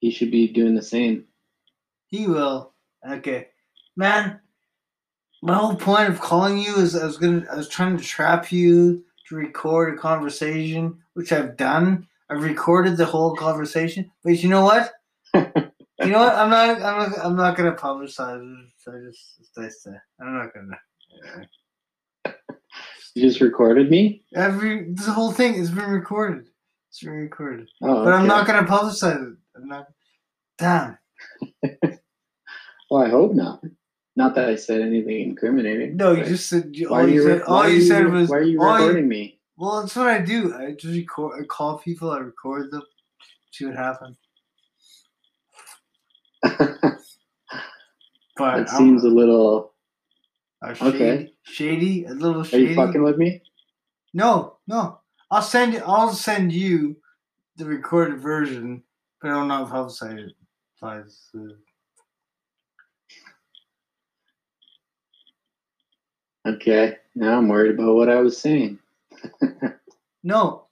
he 0.00 0.10
should 0.10 0.30
be 0.30 0.48
doing 0.48 0.74
the 0.74 0.82
same. 0.82 1.24
He 2.08 2.26
will. 2.26 2.72
Okay, 3.08 3.48
man. 3.96 4.40
My 5.42 5.54
whole 5.54 5.76
point 5.76 6.08
of 6.08 6.20
calling 6.20 6.58
you 6.58 6.76
is 6.76 6.96
I 6.96 7.04
was 7.04 7.18
gonna 7.18 7.44
I 7.50 7.56
was 7.56 7.68
trying 7.68 7.96
to 7.96 8.04
trap 8.04 8.50
you 8.50 9.04
to 9.28 9.34
record 9.34 9.94
a 9.94 9.98
conversation, 9.98 10.98
which 11.14 11.32
I've 11.32 11.56
done. 11.56 12.06
I've 12.30 12.42
recorded 12.42 12.96
the 12.96 13.04
whole 13.04 13.36
conversation, 13.36 14.10
but 14.22 14.42
you 14.42 14.48
know 14.48 14.64
what? 14.64 14.92
you 15.34 15.42
know 16.10 16.20
what? 16.20 16.34
I'm 16.34 16.50
not. 16.50 16.82
I'm 16.82 17.10
not. 17.10 17.18
I'm 17.22 17.36
not 17.36 17.56
gonna 17.56 17.74
publicize 17.74 18.40
it. 18.40 18.90
I 18.90 19.06
just. 19.06 19.34
It's 19.40 19.50
nice 19.56 19.82
to. 19.82 20.00
I'm 20.20 20.38
not 20.38 20.54
gonna. 20.54 20.78
You 23.14 23.22
just 23.28 23.40
recorded 23.40 23.90
me? 23.90 24.24
Every 24.34 24.92
this 24.92 25.06
whole 25.06 25.30
thing 25.32 25.54
has 25.54 25.70
been 25.70 25.88
recorded. 25.90 26.48
It's 26.90 27.00
been 27.02 27.12
recorded, 27.12 27.68
Oh, 27.82 28.04
but 28.04 28.12
I'm 28.12 28.26
not 28.26 28.46
gonna 28.46 28.66
publicize 28.66 29.32
it. 29.32 29.38
I'm 29.56 29.68
not. 29.68 29.86
Damn. 30.58 30.98
Well, 32.90 33.02
I 33.02 33.08
hope 33.08 33.32
not. 33.34 33.60
Not 34.14 34.34
that 34.36 34.48
I 34.48 34.54
said 34.56 34.80
anything 34.82 35.22
incriminating. 35.30 35.96
No, 35.96 36.12
you 36.12 36.24
just 36.24 36.48
said. 36.48 36.76
you- 36.76 36.90
All 36.90 37.08
you 37.08 37.14
you, 37.14 37.22
said. 37.22 37.38
re- 37.38 37.42
All 37.44 37.62
are 37.62 37.68
you 37.70 37.80
said 37.80 38.06
was. 38.12 38.28
why 38.28 38.36
are 38.36 38.42
you 38.42 38.60
recording 38.60 39.08
me? 39.08 39.40
Well, 39.56 39.80
that's 39.80 39.96
what 39.96 40.06
I 40.06 40.18
do. 40.20 40.54
I 40.54 40.72
just 40.72 40.94
record. 40.94 41.40
I 41.42 41.46
call 41.46 41.78
people. 41.78 42.10
I 42.10 42.18
record 42.18 42.70
them. 42.70 42.82
See 43.52 43.64
what 43.66 43.74
happens. 43.76 44.16
But 48.36 48.44
I'm- 48.44 48.66
seems 48.66 49.04
a 49.04 49.08
little. 49.08 49.73
Uh, 50.70 50.74
shady, 50.74 50.96
okay. 50.96 51.32
shady, 51.42 52.04
a 52.04 52.12
little 52.12 52.42
shady. 52.42 52.66
Are 52.66 52.68
you 52.70 52.74
fucking 52.76 53.02
with 53.02 53.16
me? 53.16 53.42
No, 54.12 54.56
no. 54.66 55.00
I'll 55.30 55.42
send. 55.42 55.82
I'll 55.86 56.12
send 56.12 56.52
you 56.52 56.96
the 57.56 57.64
recorded 57.64 58.20
version, 58.20 58.82
but 59.20 59.30
I'll 59.30 59.46
not 59.46 59.68
publicize 59.68 60.28
it. 60.28 60.32
Publicize 60.82 61.34
it. 61.34 61.56
Okay. 66.46 66.96
Now 67.14 67.38
I'm 67.38 67.48
worried 67.48 67.74
about 67.74 67.94
what 67.94 68.08
I 68.08 68.20
was 68.20 68.38
saying. 68.38 68.78
No, 70.24 70.68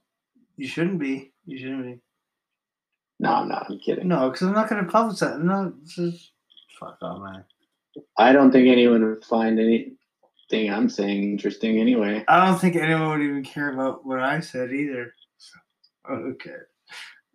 you 0.56 0.66
shouldn't 0.66 0.98
be. 0.98 1.30
You 1.44 1.58
shouldn't 1.58 1.84
be. 1.84 2.00
No, 3.20 3.34
I'm 3.34 3.48
not. 3.48 3.66
I'm 3.68 3.78
kidding. 3.78 4.08
No, 4.08 4.30
because 4.30 4.48
I'm 4.48 4.54
not 4.54 4.68
going 4.68 4.84
to 4.84 4.90
publicize. 4.90 5.36
it. 5.38 5.44
No, 5.44 5.74
just 5.86 6.32
fuck 6.80 6.96
off, 7.02 7.22
man. 7.22 7.44
I 8.18 8.32
don't 8.32 8.50
think 8.50 8.68
anyone 8.68 9.04
would 9.04 9.24
find 9.24 9.58
anything 9.58 10.72
I'm 10.72 10.88
saying 10.88 11.22
interesting 11.22 11.78
anyway. 11.78 12.24
I 12.28 12.46
don't 12.46 12.58
think 12.58 12.76
anyone 12.76 13.08
would 13.10 13.22
even 13.22 13.44
care 13.44 13.72
about 13.72 14.04
what 14.06 14.20
I 14.20 14.40
said 14.40 14.72
either. 14.72 15.14
So, 15.38 15.58
okay. 16.10 16.56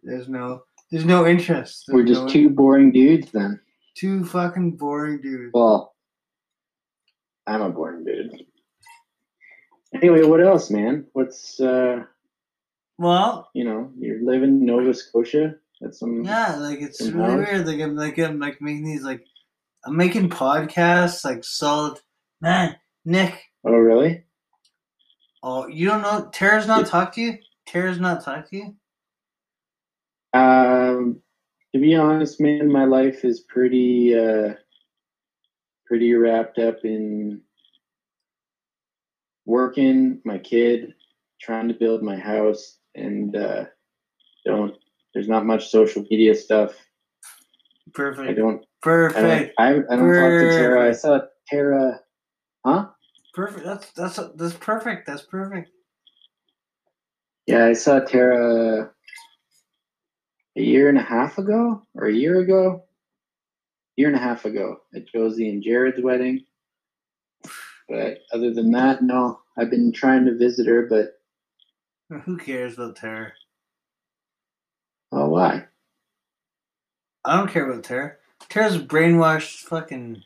There's 0.03 0.29
no. 0.29 0.63
There's 0.91 1.05
no 1.05 1.25
interest. 1.27 1.85
We're 1.89 2.03
just 2.05 2.23
no- 2.23 2.29
two 2.29 2.49
boring 2.49 2.91
dudes 2.91 3.31
then. 3.31 3.59
two 3.95 4.23
fucking 4.23 4.77
boring 4.77 5.19
dudes. 5.21 5.51
Well, 5.53 5.93
I'm 7.45 7.61
a 7.61 7.69
boring 7.69 8.05
dude. 8.05 8.31
Anyway, 9.93 10.23
what 10.23 10.41
else, 10.41 10.69
man? 10.69 11.05
What's 11.13 11.59
uh 11.59 12.03
Well, 12.97 13.49
you 13.53 13.63
know, 13.63 13.91
you're 13.97 14.21
living 14.23 14.49
in 14.49 14.65
Nova 14.65 14.93
Scotia. 14.93 15.55
That's 15.81 15.99
some 15.99 16.23
yeah, 16.23 16.55
like 16.55 16.81
it's 16.81 17.01
really 17.01 17.43
house? 17.43 17.51
weird. 17.51 17.67
Like 17.67 17.79
I'm 17.81 17.95
like 17.95 18.17
I'm 18.19 18.39
like 18.39 18.61
making 18.61 18.85
these 18.85 19.03
like 19.03 19.25
I'm 19.85 19.95
making 19.95 20.29
podcasts 20.29 21.23
like 21.23 21.43
solid 21.43 21.99
man, 22.41 22.75
Nick. 23.05 23.41
Oh 23.63 23.73
really? 23.73 24.23
Oh, 25.43 25.67
you 25.67 25.87
don't 25.87 26.01
know 26.01 26.29
Tara's 26.33 26.67
not 26.67 26.87
talked 26.87 27.15
to 27.15 27.21
you? 27.21 27.37
Tara's 27.65 27.99
not 27.99 28.23
talked 28.23 28.49
to 28.49 28.57
you? 28.57 28.75
Um 30.39 31.21
to 31.73 31.79
be 31.79 31.95
honest, 31.95 32.39
man, 32.39 32.71
my 32.71 32.85
life 32.85 33.23
is 33.23 33.41
pretty 33.41 34.17
uh 34.17 34.53
pretty 35.85 36.13
wrapped 36.13 36.59
up 36.59 36.83
in 36.83 37.41
working, 39.45 40.21
my 40.25 40.37
kid, 40.37 40.93
trying 41.39 41.69
to 41.69 41.73
build 41.73 42.03
my 42.03 42.17
house 42.17 42.77
and 42.95 43.35
uh 43.35 43.65
don't 44.45 44.75
there's 45.13 45.29
not 45.29 45.45
much 45.45 45.69
social 45.69 46.05
media 46.11 46.35
stuff. 46.35 46.73
Perfect. 47.93 48.29
I 48.29 48.33
don't 48.33 48.66
Perfect. 48.81 49.53
I, 49.57 49.69
I 49.69 49.95
don't 49.95 50.13
talk 50.13 50.39
to 50.39 50.57
Tara. 50.57 50.89
I 50.89 50.91
saw 50.91 51.21
Tara 51.49 51.99
huh? 52.65 52.87
Perfect. 53.33 53.65
That's 53.65 53.91
that's 53.91 54.19
that's 54.35 54.53
perfect. 54.55 55.07
That's 55.07 55.23
perfect. 55.23 55.69
Yeah, 57.45 57.65
I 57.65 57.73
saw 57.73 57.99
Tara 57.99 58.91
a 60.57 60.61
year 60.61 60.89
and 60.89 60.97
a 60.97 61.03
half 61.03 61.37
ago 61.37 61.85
or 61.95 62.07
a 62.07 62.13
year 62.13 62.39
ago. 62.39 62.83
Year 63.95 64.07
and 64.09 64.17
a 64.17 64.19
half 64.19 64.45
ago 64.45 64.81
at 64.93 65.07
Josie 65.07 65.49
and 65.49 65.63
Jared's 65.63 66.01
wedding. 66.01 66.45
But 67.89 68.19
other 68.33 68.53
than 68.53 68.71
that, 68.71 69.01
no. 69.01 69.39
I've 69.57 69.71
been 69.71 69.91
trying 69.91 70.25
to 70.25 70.37
visit 70.37 70.67
her, 70.67 70.85
but 70.87 71.13
Who 72.25 72.37
cares 72.37 72.75
about 72.75 72.95
Tara? 72.97 73.31
oh 75.11 75.29
why? 75.29 75.65
I 77.25 77.37
don't 77.37 77.49
care 77.49 77.69
about 77.69 77.83
Tara. 77.83 78.16
Tara's 78.49 78.77
brainwashed 78.77 79.59
fucking 79.63 80.23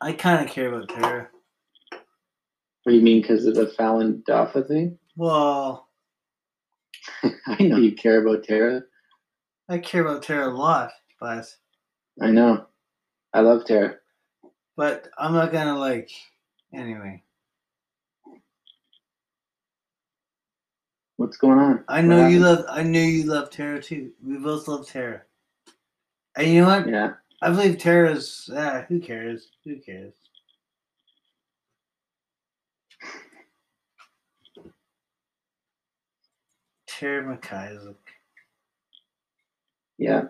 I 0.00 0.12
kinda 0.12 0.46
care 0.46 0.72
about 0.72 0.88
Tara. 0.88 1.28
What 2.84 2.92
do 2.92 2.96
you 2.96 3.02
mean 3.02 3.20
because 3.20 3.46
of 3.46 3.54
the 3.54 3.66
Falun 3.78 4.22
Dafa 4.24 4.66
thing? 4.66 4.98
Well, 5.16 5.88
I 7.46 7.62
know 7.62 7.76
you 7.76 7.94
care 7.94 8.24
about 8.24 8.44
Tara. 8.44 8.82
I 9.68 9.78
care 9.78 10.02
about 10.06 10.22
Tara 10.22 10.48
a 10.48 10.54
lot, 10.54 10.90
but 11.20 11.54
I 12.20 12.30
know. 12.30 12.66
I 13.34 13.40
love 13.40 13.64
Tara. 13.66 13.96
but 14.76 15.08
I'm 15.18 15.32
not 15.34 15.52
gonna 15.52 15.78
like 15.78 16.10
anyway. 16.72 17.22
What's 21.16 21.36
going 21.36 21.58
on? 21.58 21.84
I 21.88 22.00
know 22.00 22.26
you 22.28 22.38
love 22.38 22.64
I 22.70 22.84
knew 22.84 23.00
you 23.00 23.24
love 23.24 23.50
Tara 23.50 23.82
too. 23.82 24.12
We 24.24 24.38
both 24.38 24.68
love 24.68 24.86
Tara. 24.86 25.22
And 26.38 26.46
you 26.46 26.60
know 26.60 26.68
what? 26.68 26.88
Yeah. 26.88 27.14
I 27.42 27.50
believe 27.50 27.78
Tara's 27.78 28.48
ah, 28.56 28.84
who 28.88 29.00
cares? 29.00 29.48
Who 29.64 29.76
cares? 29.80 30.14
Tara 36.86 37.24
MacIsaac. 37.24 37.96
Yeah. 39.98 40.22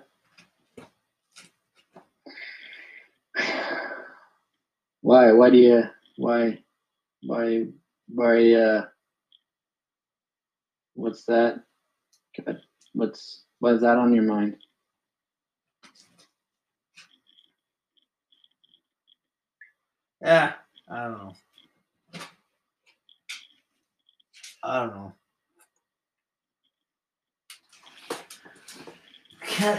Why? 5.02 5.32
Why 5.32 5.50
do 5.50 5.58
you? 5.58 5.82
Why? 6.16 6.58
Why? 7.22 7.66
Why? 8.08 8.54
Uh, 8.54 8.84
what's 10.94 11.24
that? 11.26 11.64
What's 12.94 13.42
what 13.58 13.74
is 13.74 13.82
that 13.82 13.98
on 13.98 14.14
your 14.14 14.24
mind? 14.24 14.56
Yeah, 20.22 20.52
I 20.90 21.04
don't 21.04 21.12
know. 21.18 21.34
I 24.62 24.80
don't 24.80 24.94
know. 24.94 25.12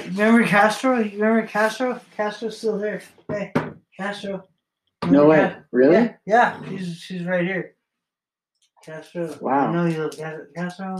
Remember 0.08 0.45
Castro? 0.45 0.99
You 0.99 1.19
remember 1.19 1.47
Castro? 1.47 1.99
Castro's 2.15 2.58
still 2.58 2.78
there. 2.78 3.02
Hey, 3.30 3.54
Castro. 3.95 4.43
No 5.08 5.28
way. 5.28 5.38
Ca- 5.39 5.62
Really? 5.71 5.93
Yeah, 5.95 6.13
yeah. 6.25 6.62
She's 6.69 6.97
she's 6.97 7.23
right 7.25 7.45
here. 7.45 7.75
Castro. 8.84 9.38
Wow. 9.41 9.67
I 9.67 9.73
know 9.73 9.86
you 9.86 9.97
love 10.04 10.17
Ca- 10.17 10.45
Castro. 10.56 10.97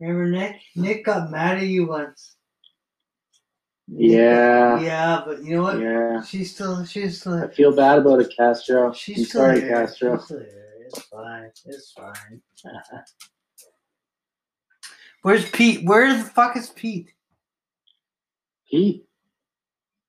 Remember 0.00 0.30
Nick? 0.30 0.56
Nick 0.76 1.04
got 1.04 1.30
mad 1.30 1.58
at 1.58 1.64
you 1.66 1.86
once. 1.86 2.36
Yeah. 3.94 4.80
yeah, 4.80 5.22
but 5.26 5.44
you 5.44 5.56
know 5.56 5.62
what? 5.62 5.80
Yeah. 5.80 6.22
She's 6.22 6.54
still 6.54 6.84
she's 6.84 7.20
still 7.20 7.34
I 7.44 7.48
feel 7.48 7.74
bad 7.74 7.98
about 7.98 8.20
it, 8.20 8.32
Castro. 8.34 8.92
She's 8.92 9.18
I'm 9.18 9.24
still 9.24 9.40
sorry, 9.42 9.60
here. 9.60 9.68
Castro. 9.68 10.16
She's 10.16 10.24
still 10.24 10.38
here. 10.38 10.68
It's 10.86 11.02
fine. 11.02 11.50
It's 11.66 11.92
fine. 11.92 12.42
Where's 15.22 15.48
Pete? 15.50 15.84
Where 15.86 16.16
the 16.16 16.24
fuck 16.24 16.56
is 16.56 16.70
Pete? 16.70 17.12
Pete. 18.70 19.04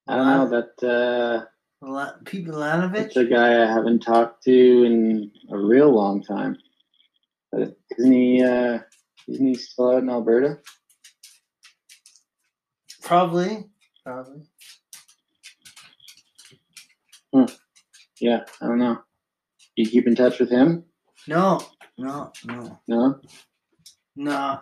I 0.08 0.16
don't 0.16 0.28
know 0.28 0.50
that. 0.50 0.88
Uh, 0.88 1.46
La- 1.86 2.14
Pete 2.26 2.46
that's 2.46 2.58
Milanovich? 2.58 3.16
a 3.18 3.26
guy 3.26 3.64
I 3.64 3.66
haven't 3.68 4.00
talked 4.00 4.44
to 4.46 4.84
in 4.86 5.32
a 5.52 5.58
real 5.58 5.92
long 5.92 6.24
time. 6.24 6.58
But 7.52 7.78
isn't 7.98 8.12
he? 8.12 8.42
Uh, 8.44 8.80
isn't 9.28 9.46
he 9.46 9.56
still 9.56 9.92
out 9.92 10.04
in 10.04 10.10
Alberta? 10.10 10.60
Probably. 13.02 13.70
Probably. 14.06 14.44
Hmm. 17.34 17.46
Yeah, 18.20 18.42
I 18.62 18.68
don't 18.68 18.80
know. 18.80 19.00
You 19.76 19.90
keep 19.90 20.08
in 20.08 20.16
touch 20.16 20.40
with 20.40 20.50
him? 20.50 20.84
No. 21.28 21.62
No. 21.98 22.32
No. 22.46 22.80
No. 22.88 23.20
No. 24.16 24.60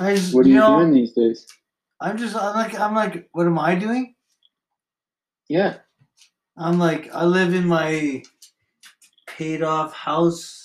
I 0.00 0.14
just, 0.14 0.34
What 0.34 0.46
are 0.46 0.48
you 0.48 0.54
you 0.54 0.60
know, 0.60 0.78
doing 0.78 0.92
these 0.92 1.12
days? 1.12 1.46
I'm 2.00 2.16
just, 2.16 2.36
I'm 2.36 2.54
like, 2.54 2.78
I'm 2.78 2.94
like, 2.94 3.28
what 3.32 3.46
am 3.46 3.58
I 3.58 3.74
doing? 3.74 4.14
Yeah. 5.48 5.78
I'm 6.56 6.78
like, 6.78 7.12
I 7.12 7.24
live 7.24 7.54
in 7.54 7.66
my 7.66 8.22
paid 9.26 9.62
off 9.62 9.92
house 9.92 10.62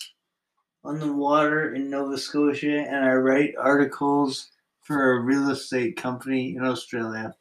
on 0.83 0.99
the 0.99 1.11
water 1.11 1.73
in 1.73 1.89
Nova 1.89 2.17
Scotia, 2.17 2.85
and 2.87 3.03
I 3.03 3.13
write 3.13 3.55
articles 3.59 4.51
for 4.85 5.13
a 5.13 5.19
real 5.19 5.49
estate 5.49 5.97
company 5.97 6.55
in 6.55 6.63
Australia. 6.63 7.35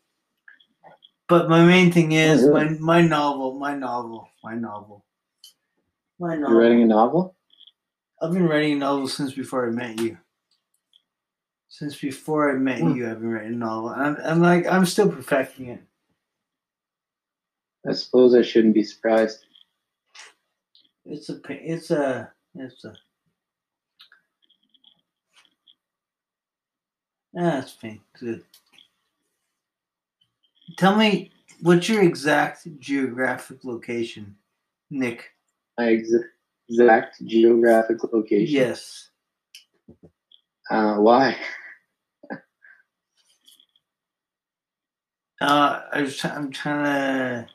But 1.28 1.48
my 1.48 1.64
main 1.64 1.92
thing 1.92 2.12
is 2.12 2.42
Oh, 2.44 2.52
really? 2.52 2.70
my 2.78 3.00
my 3.00 3.02
novel, 3.02 3.58
my 3.58 3.74
novel, 3.74 4.28
my 4.42 4.54
novel, 4.54 5.04
my 6.18 6.34
novel. 6.36 6.50
You're 6.50 6.60
writing 6.60 6.82
a 6.82 6.86
novel? 6.86 7.36
I've 8.20 8.32
been 8.32 8.46
writing 8.48 8.78
novels 8.78 9.14
since 9.14 9.32
before 9.34 9.66
I 9.66 9.70
met 9.70 10.00
you. 10.00 10.18
Since 11.68 12.00
before 12.00 12.50
I 12.50 12.54
met 12.58 12.80
Hmm. 12.80 12.94
you, 12.96 13.10
I've 13.10 13.20
been 13.20 13.30
writing 13.30 13.54
a 13.54 13.56
novel. 13.56 13.90
And 13.90 14.02
I'm, 14.02 14.16
I'm 14.24 14.40
like, 14.40 14.66
I'm 14.66 14.86
still 14.86 15.10
perfecting 15.10 15.68
it. 15.68 15.82
I 17.86 17.92
suppose 17.92 18.34
I 18.34 18.42
shouldn't 18.42 18.74
be 18.74 18.84
surprised. 18.84 19.44
It's 21.04 21.28
a, 21.28 21.38
it's 21.50 21.90
a, 21.90 22.32
it's 22.54 22.84
a. 22.84 22.94
It's 27.34 27.72
pain. 27.72 28.00
Good. 28.18 28.44
Tell 30.76 30.96
me, 30.96 31.32
what's 31.62 31.88
your 31.88 32.02
exact 32.02 32.66
geographic 32.78 33.64
location, 33.64 34.36
Nick? 34.90 35.30
My 35.78 35.94
ex- 35.94 36.12
exact 36.68 37.24
geographic 37.26 37.98
location. 38.12 38.54
Yes. 38.54 39.10
Uh, 40.70 40.96
why? 40.96 41.36
Uh, 45.40 45.80
I 45.92 46.02
was, 46.02 46.24
I'm 46.24 46.50
trying 46.50 46.84
to, 46.84 47.46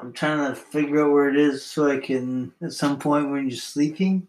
I'm 0.00 0.12
trying 0.12 0.48
to 0.48 0.54
figure 0.58 1.04
out 1.04 1.12
where 1.12 1.28
it 1.28 1.36
is 1.36 1.64
so 1.64 1.90
I 1.90 1.98
can, 1.98 2.52
at 2.62 2.72
some 2.72 2.98
point 2.98 3.30
when 3.30 3.48
you're 3.48 3.58
sleeping. 3.58 4.26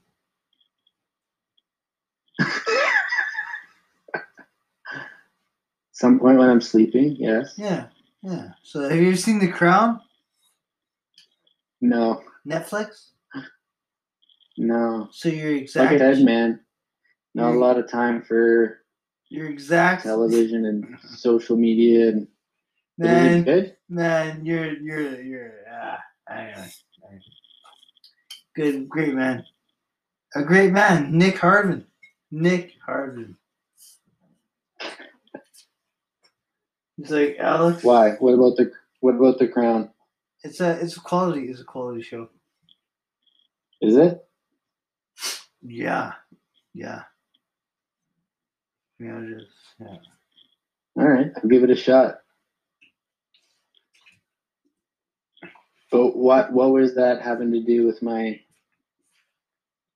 Some 6.02 6.18
point 6.18 6.40
when 6.40 6.50
I'm 6.50 6.62
sleeping, 6.62 7.16
yes. 7.20 7.54
Yeah, 7.58 7.86
yeah. 8.24 8.54
So 8.64 8.90
have 8.90 9.00
you 9.00 9.10
ever 9.10 9.16
seen 9.16 9.38
The 9.38 9.48
Crown? 9.50 10.02
No, 11.80 12.24
Netflix? 12.44 13.10
no. 14.58 15.10
So 15.12 15.30
your 15.30 15.52
Like 15.52 15.62
exact, 15.62 16.02
I 16.02 16.14
said, 16.16 16.26
man, 16.26 16.60
not 17.36 17.54
a 17.54 17.60
lot 17.60 17.78
of 17.78 17.88
time 17.88 18.24
for 18.24 18.80
your 19.30 19.46
exact, 19.46 20.02
television 20.02 20.66
and 20.66 20.98
social 21.18 21.56
media 21.56 22.10
and 22.10 22.28
Man, 22.98 23.44
good? 23.44 23.78
man, 23.88 24.44
you're 24.44 24.74
you're 24.74 25.22
you're 25.22 25.54
ah, 25.72 26.00
anyway. 26.32 26.72
Good, 28.56 28.90
great 28.90 29.14
man. 29.14 29.46
A 30.36 30.42
great 30.44 30.72
man, 30.72 31.16
Nick 31.16 31.36
Harvin. 31.36 31.84
Nick 32.32 32.74
Harvin. 32.88 33.36
He's 37.02 37.12
like 37.12 37.38
Alex. 37.40 37.84
Why? 37.84 38.12
What 38.20 38.34
about 38.34 38.58
the 38.58 38.72
what 39.00 39.16
about 39.16 39.40
the 39.40 39.48
crown? 39.48 39.90
It's 40.44 40.60
a 40.60 40.72
it's 40.80 40.98
a 40.98 41.02
quality 41.02 41.48
it's 41.50 41.62
a 41.62 41.64
quality 41.64 42.04
show. 42.04 42.30
Is 43.82 43.96
it? 43.96 44.24
Yeah, 45.64 46.14
yeah. 46.74 47.04
Yeah, 49.00 49.18
it 49.20 49.32
is. 49.42 49.48
Yeah. 49.80 49.98
All 50.98 51.08
right, 51.08 51.32
I'll 51.36 51.50
give 51.50 51.64
it 51.64 51.72
a 51.72 51.76
shot. 51.76 52.20
But 55.92 56.16
what 56.16 56.54
what 56.54 56.72
was 56.72 56.96
that 56.96 57.22
having 57.22 57.52
to 57.52 57.62
do 57.64 57.86
with 57.88 58.02
my? 58.04 58.40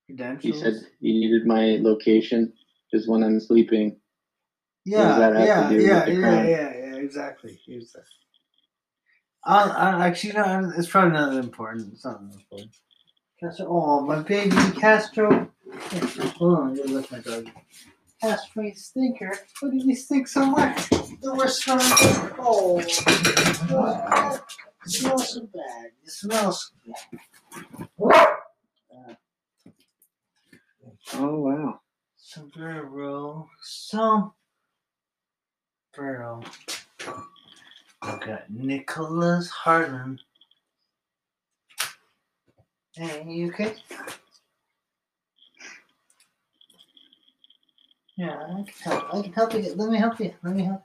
Credentials. 0.07 0.45
You 0.45 0.59
said 0.59 0.73
you 0.99 1.13
needed 1.13 1.45
my 1.45 1.77
location 1.81 2.53
because 2.91 3.07
when 3.07 3.23
I'm 3.23 3.39
sleeping. 3.39 3.97
Yeah, 4.85 5.17
that 5.19 5.35
have 5.35 5.69
to 5.69 5.83
yeah, 5.83 6.05
yeah, 6.05 6.05
yeah, 6.07 6.43
yeah, 6.43 6.43
yeah, 6.43 6.74
exactly. 6.97 7.59
exactly. 7.67 8.03
I, 9.45 9.63
I 9.69 10.07
actually 10.07 10.33
no, 10.33 10.71
it's 10.75 10.87
probably 10.87 11.11
not 11.11 11.31
that 11.31 11.39
important. 11.39 11.93
It's 11.93 12.05
not 12.05 12.19
that 12.19 12.35
important. 12.35 12.71
Castro, 13.39 13.67
oh 13.69 14.01
my 14.01 14.21
baby 14.21 14.55
Castro. 14.79 15.51
Hold 16.37 16.57
on, 16.59 16.71
I 16.71 16.75
gotta 16.77 16.89
lift 16.89 17.11
my 17.11 17.19
dog. 17.19 17.49
Castro, 18.21 18.63
you 18.63 18.73
stinker. 18.75 19.37
What 19.59 19.71
did 19.71 19.83
you 19.83 19.95
stink 19.95 20.27
so 20.27 20.45
much? 20.45 20.89
The 20.89 21.35
worst 21.35 21.63
smell. 21.63 21.77
Oh, 22.39 22.81
oh, 23.69 24.39
it 24.85 24.91
smells 24.91 25.33
so 25.33 25.41
bad. 25.41 25.91
It 26.03 26.11
smells 26.11 26.71
so 26.85 26.93
bad. 27.99 29.17
Oh 31.13 31.39
wow! 31.39 31.79
Sombrero, 32.15 33.47
sombrero. 33.61 34.33
I 38.01 38.19
got 38.25 38.49
Nicholas 38.49 39.49
Harlan. 39.49 40.19
Hey, 42.93 43.25
you 43.27 43.49
okay? 43.49 43.75
Yeah, 48.17 48.37
I 48.37 48.63
can 48.63 48.65
help. 48.81 49.13
I 49.13 49.21
can 49.21 49.33
help 49.33 49.53
you. 49.53 49.73
Let 49.75 49.89
me 49.89 49.97
help 49.97 50.19
you. 50.19 50.33
Let 50.43 50.55
me 50.55 50.63
help. 50.63 50.83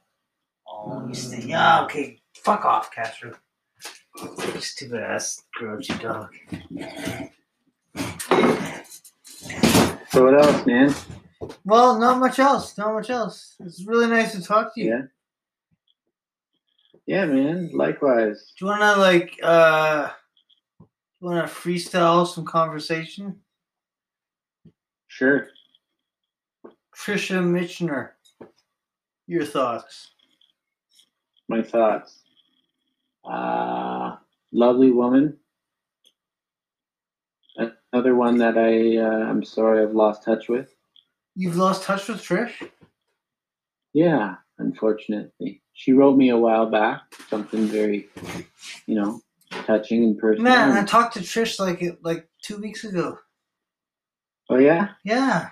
Oh, 0.66 1.06
you 1.06 1.14
stay. 1.14 1.42
Yeah, 1.42 1.85
okay. 1.85 2.20
Fuck 2.35 2.64
off, 2.64 2.90
Castro. 2.90 3.35
You 4.20 4.61
stupid 4.61 5.02
ass 5.02 5.44
grouchy 5.54 5.94
dog. 5.98 6.35
So 10.11 10.24
what 10.24 10.35
else, 10.35 10.66
man? 10.66 10.94
Well, 11.64 11.98
not 11.98 12.18
much 12.18 12.38
else. 12.40 12.76
Not 12.76 12.94
much 12.94 13.11
else. 13.11 13.54
It's 13.61 13.85
really 13.85 14.09
nice 14.09 14.33
to 14.33 14.42
talk 14.42 14.74
to 14.74 14.80
you. 14.80 14.88
Yeah. 14.88 15.02
Yeah, 17.06 17.26
man. 17.26 17.70
Likewise. 17.72 18.52
Do 18.58 18.64
you 18.64 18.70
wanna 18.70 18.96
like 18.98 19.38
uh 19.42 20.10
you 20.78 20.86
wanna 21.20 21.44
freestyle 21.44 22.26
some 22.26 22.44
conversation? 22.44 23.40
Sure. 25.08 25.48
Trisha 26.96 27.42
Mitchner. 27.42 28.10
Your 29.26 29.44
thoughts. 29.44 30.12
My 31.48 31.62
thoughts. 31.62 32.22
Uh, 33.24 34.16
lovely 34.52 34.90
woman. 34.90 35.36
Another 37.92 38.14
one 38.14 38.38
that 38.38 38.56
I 38.56 38.98
uh, 38.98 39.28
I'm 39.28 39.42
sorry 39.42 39.82
I've 39.82 39.94
lost 39.94 40.22
touch 40.22 40.48
with. 40.48 40.74
You've 41.34 41.56
lost 41.56 41.82
touch 41.82 42.08
with 42.08 42.22
Trish? 42.22 42.70
Yeah, 43.92 44.36
unfortunately. 44.61 45.62
She 45.75 45.92
wrote 45.92 46.16
me 46.16 46.31
a 46.31 46.37
while 46.37 46.66
back 46.66 47.03
something 47.29 47.66
very, 47.66 48.09
you 48.87 48.94
know, 48.94 49.20
touching 49.51 50.05
and 50.05 50.18
personal. 50.18 50.44
Man, 50.44 50.77
I 50.77 50.85
talked 50.85 51.14
to 51.14 51.20
Trish 51.20 51.59
like 51.59 51.83
it 51.83 51.99
like 52.05 52.29
two 52.42 52.59
weeks 52.59 52.85
ago. 52.85 53.18
oh 54.49 54.59
yeah. 54.59 54.90
Yeah. 55.05 55.49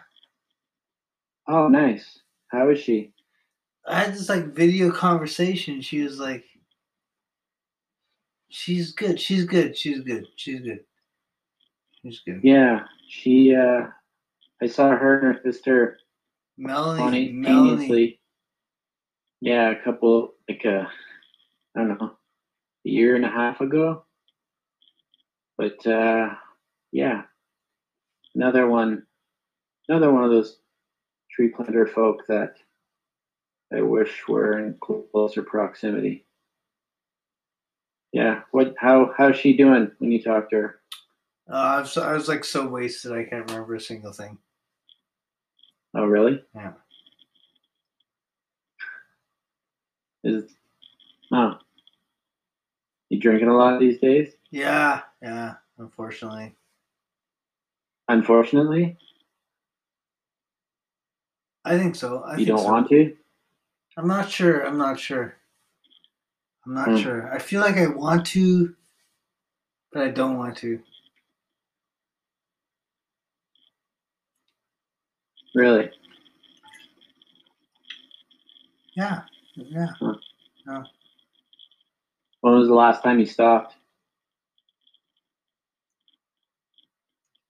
Oh, 1.46 1.68
nice. 1.68 2.20
How 2.48 2.68
is 2.70 2.78
she? 2.78 3.12
I 3.86 4.00
had 4.00 4.14
this 4.14 4.28
like 4.28 4.54
video 4.54 4.90
conversation. 4.92 5.80
She 5.80 6.02
was 6.02 6.20
like 6.20 6.44
She's 8.50 8.92
good. 8.92 9.20
She's 9.20 9.44
good. 9.44 9.76
She's 9.76 10.00
good. 10.00 10.26
She's 10.36 10.60
good. 10.60 10.80
She's 12.02 12.20
good. 12.20 12.40
Yeah, 12.42 12.84
she. 13.08 13.54
uh 13.54 13.88
I 14.60 14.66
saw 14.66 14.90
her 14.90 15.18
and 15.18 15.36
her 15.36 15.40
sister 15.44 15.98
Melanie. 16.56 17.30
Melanie. 17.32 18.17
Yeah, 19.40 19.70
a 19.70 19.82
couple 19.82 20.34
like 20.48 20.64
a, 20.64 20.90
I 21.76 21.80
don't 21.80 22.00
know, 22.00 22.12
a 22.86 22.88
year 22.88 23.14
and 23.16 23.24
a 23.24 23.30
half 23.30 23.60
ago. 23.60 24.04
But 25.56 25.84
uh 25.86 26.30
yeah, 26.92 27.22
another 28.34 28.68
one, 28.68 29.04
another 29.88 30.12
one 30.12 30.24
of 30.24 30.30
those 30.30 30.58
tree 31.30 31.48
planter 31.48 31.86
folk 31.86 32.26
that 32.28 32.54
I 33.72 33.82
wish 33.82 34.26
were 34.26 34.58
in 34.58 34.74
closer 34.80 35.42
proximity. 35.42 36.24
Yeah, 38.12 38.40
what? 38.52 38.74
How 38.78 39.12
how's 39.16 39.36
she 39.36 39.56
doing 39.56 39.90
when 39.98 40.10
you 40.10 40.22
talk 40.22 40.50
to 40.50 40.56
her? 40.56 40.80
Uh, 41.50 41.54
I, 41.54 41.80
was, 41.80 41.96
I 41.96 42.12
was 42.12 42.28
like 42.28 42.44
so 42.44 42.66
wasted 42.66 43.12
I 43.12 43.24
can't 43.24 43.50
remember 43.50 43.74
a 43.74 43.80
single 43.80 44.12
thing. 44.12 44.38
Oh, 45.94 46.04
really? 46.04 46.42
Yeah. 46.54 46.72
Is 50.24 50.44
oh, 51.32 51.54
you 53.08 53.20
drinking 53.20 53.48
a 53.48 53.56
lot 53.56 53.80
these 53.80 53.98
days? 53.98 54.32
Yeah, 54.50 55.02
yeah, 55.22 55.54
unfortunately. 55.78 56.54
Unfortunately, 58.08 58.96
I 61.64 61.78
think 61.78 61.94
so. 61.94 62.22
I 62.22 62.32
you 62.32 62.36
think 62.38 62.48
don't 62.48 62.58
so. 62.58 62.64
want 62.72 62.88
to. 62.90 63.16
I'm 63.96 64.08
not 64.08 64.30
sure. 64.30 64.60
I'm 64.66 64.78
not 64.78 64.98
sure. 64.98 65.36
I'm 66.66 66.74
not 66.74 66.88
Hmm. 66.90 66.96
sure. 66.96 67.32
I 67.32 67.38
feel 67.38 67.60
like 67.60 67.76
I 67.76 67.86
want 67.88 68.26
to, 68.28 68.74
but 69.92 70.02
I 70.02 70.10
don't 70.10 70.38
want 70.38 70.56
to. 70.58 70.80
Really? 75.54 75.90
Yeah, 78.94 79.22
yeah. 79.58 80.82
When 82.40 82.54
was 82.54 82.68
the 82.68 82.74
last 82.74 83.02
time 83.02 83.18
you 83.18 83.26
stopped? 83.26 83.74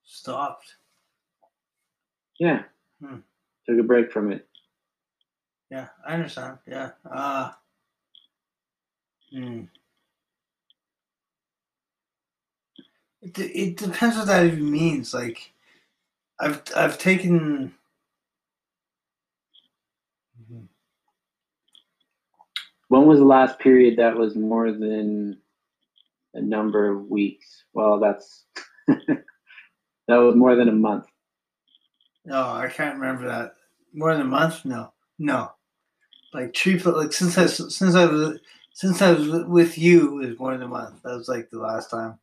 Stopped. 0.05 0.77
Yeah. 2.38 2.62
Hmm. 3.01 3.18
Took 3.68 3.79
a 3.79 3.83
break 3.83 4.12
from 4.12 4.33
it. 4.33 4.47
Yeah, 5.71 5.88
I 6.07 6.14
understand. 6.14 6.59
Yeah. 6.66 6.90
Uh, 7.11 7.53
hmm. 9.33 9.62
It, 13.23 13.38
it 13.38 13.77
depends 13.77 14.16
what 14.16 14.29
that 14.29 14.47
even 14.47 14.71
means. 14.71 15.12
Like, 15.12 15.53
I've 16.40 16.62
I've 16.77 16.99
taken. 16.99 17.75
When 22.88 23.07
was 23.07 23.18
the 23.18 23.24
last 23.24 23.59
period 23.59 23.98
that 23.98 24.16
was 24.16 24.35
more 24.35 24.72
than 24.72 25.38
a 26.35 26.40
number 26.40 26.88
of 26.90 27.07
weeks? 27.07 27.64
Well, 27.74 27.98
that's 28.01 28.46
that 28.88 29.24
was 30.09 30.35
more 30.35 30.55
than 30.57 30.68
a 30.68 30.72
month. 30.72 31.07
No, 32.24 32.42
I 32.42 32.68
can't 32.68 32.98
remember 32.98 33.27
that. 33.29 33.55
More 33.94 34.12
than 34.12 34.22
a 34.27 34.29
month? 34.29 34.64
No, 34.64 34.92
no. 35.18 35.51
Like 36.35 36.53
tree, 36.53 36.79
pl- 36.79 36.96
like 36.96 37.12
since 37.12 37.38
I 37.38 37.46
since 37.46 37.94
I 37.94 38.05
was 38.07 38.38
since 38.72 39.01
I 39.03 39.12
was 39.12 39.44
with 39.46 39.79
you, 39.79 40.20
it 40.22 40.29
was 40.31 40.38
more 40.38 40.53
than 40.53 40.62
a 40.62 40.68
month. 40.68 41.03
That 41.03 41.16
was 41.16 41.29
like 41.29 41.51
the 41.51 41.59
last 41.59 41.90
time. 41.90 42.18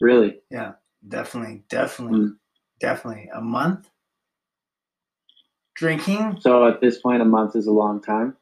Really? 0.00 0.40
Yeah, 0.50 0.72
definitely, 1.08 1.64
definitely, 1.68 2.18
Mm. 2.20 2.36
definitely 2.80 3.30
a 3.34 3.40
month. 3.40 3.88
Drinking? 5.74 6.38
So 6.40 6.66
at 6.66 6.80
this 6.80 6.98
point, 7.00 7.22
a 7.22 7.24
month 7.24 7.54
is 7.56 7.66
a 7.66 7.72
long 7.72 8.00
time. 8.02 8.36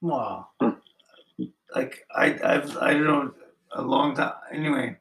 Wow. 0.00 0.48
Like 1.74 2.04
I, 2.14 2.38
I've, 2.42 2.76
I 2.78 2.94
don't 2.94 3.04
know, 3.04 3.34
a 3.72 3.82
long 3.82 4.14
time. 4.16 4.32
Anyway, 4.52 4.96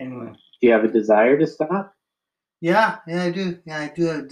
anyway. 0.00 0.32
Do 0.32 0.66
you 0.66 0.72
have 0.72 0.84
a 0.84 0.88
desire 0.88 1.38
to 1.38 1.46
stop? 1.46 1.94
Yeah, 2.60 2.98
yeah, 3.06 3.24
I 3.24 3.30
do. 3.30 3.58
Yeah, 3.66 3.80
I 3.80 3.92
do 3.94 4.06
have. 4.06 4.30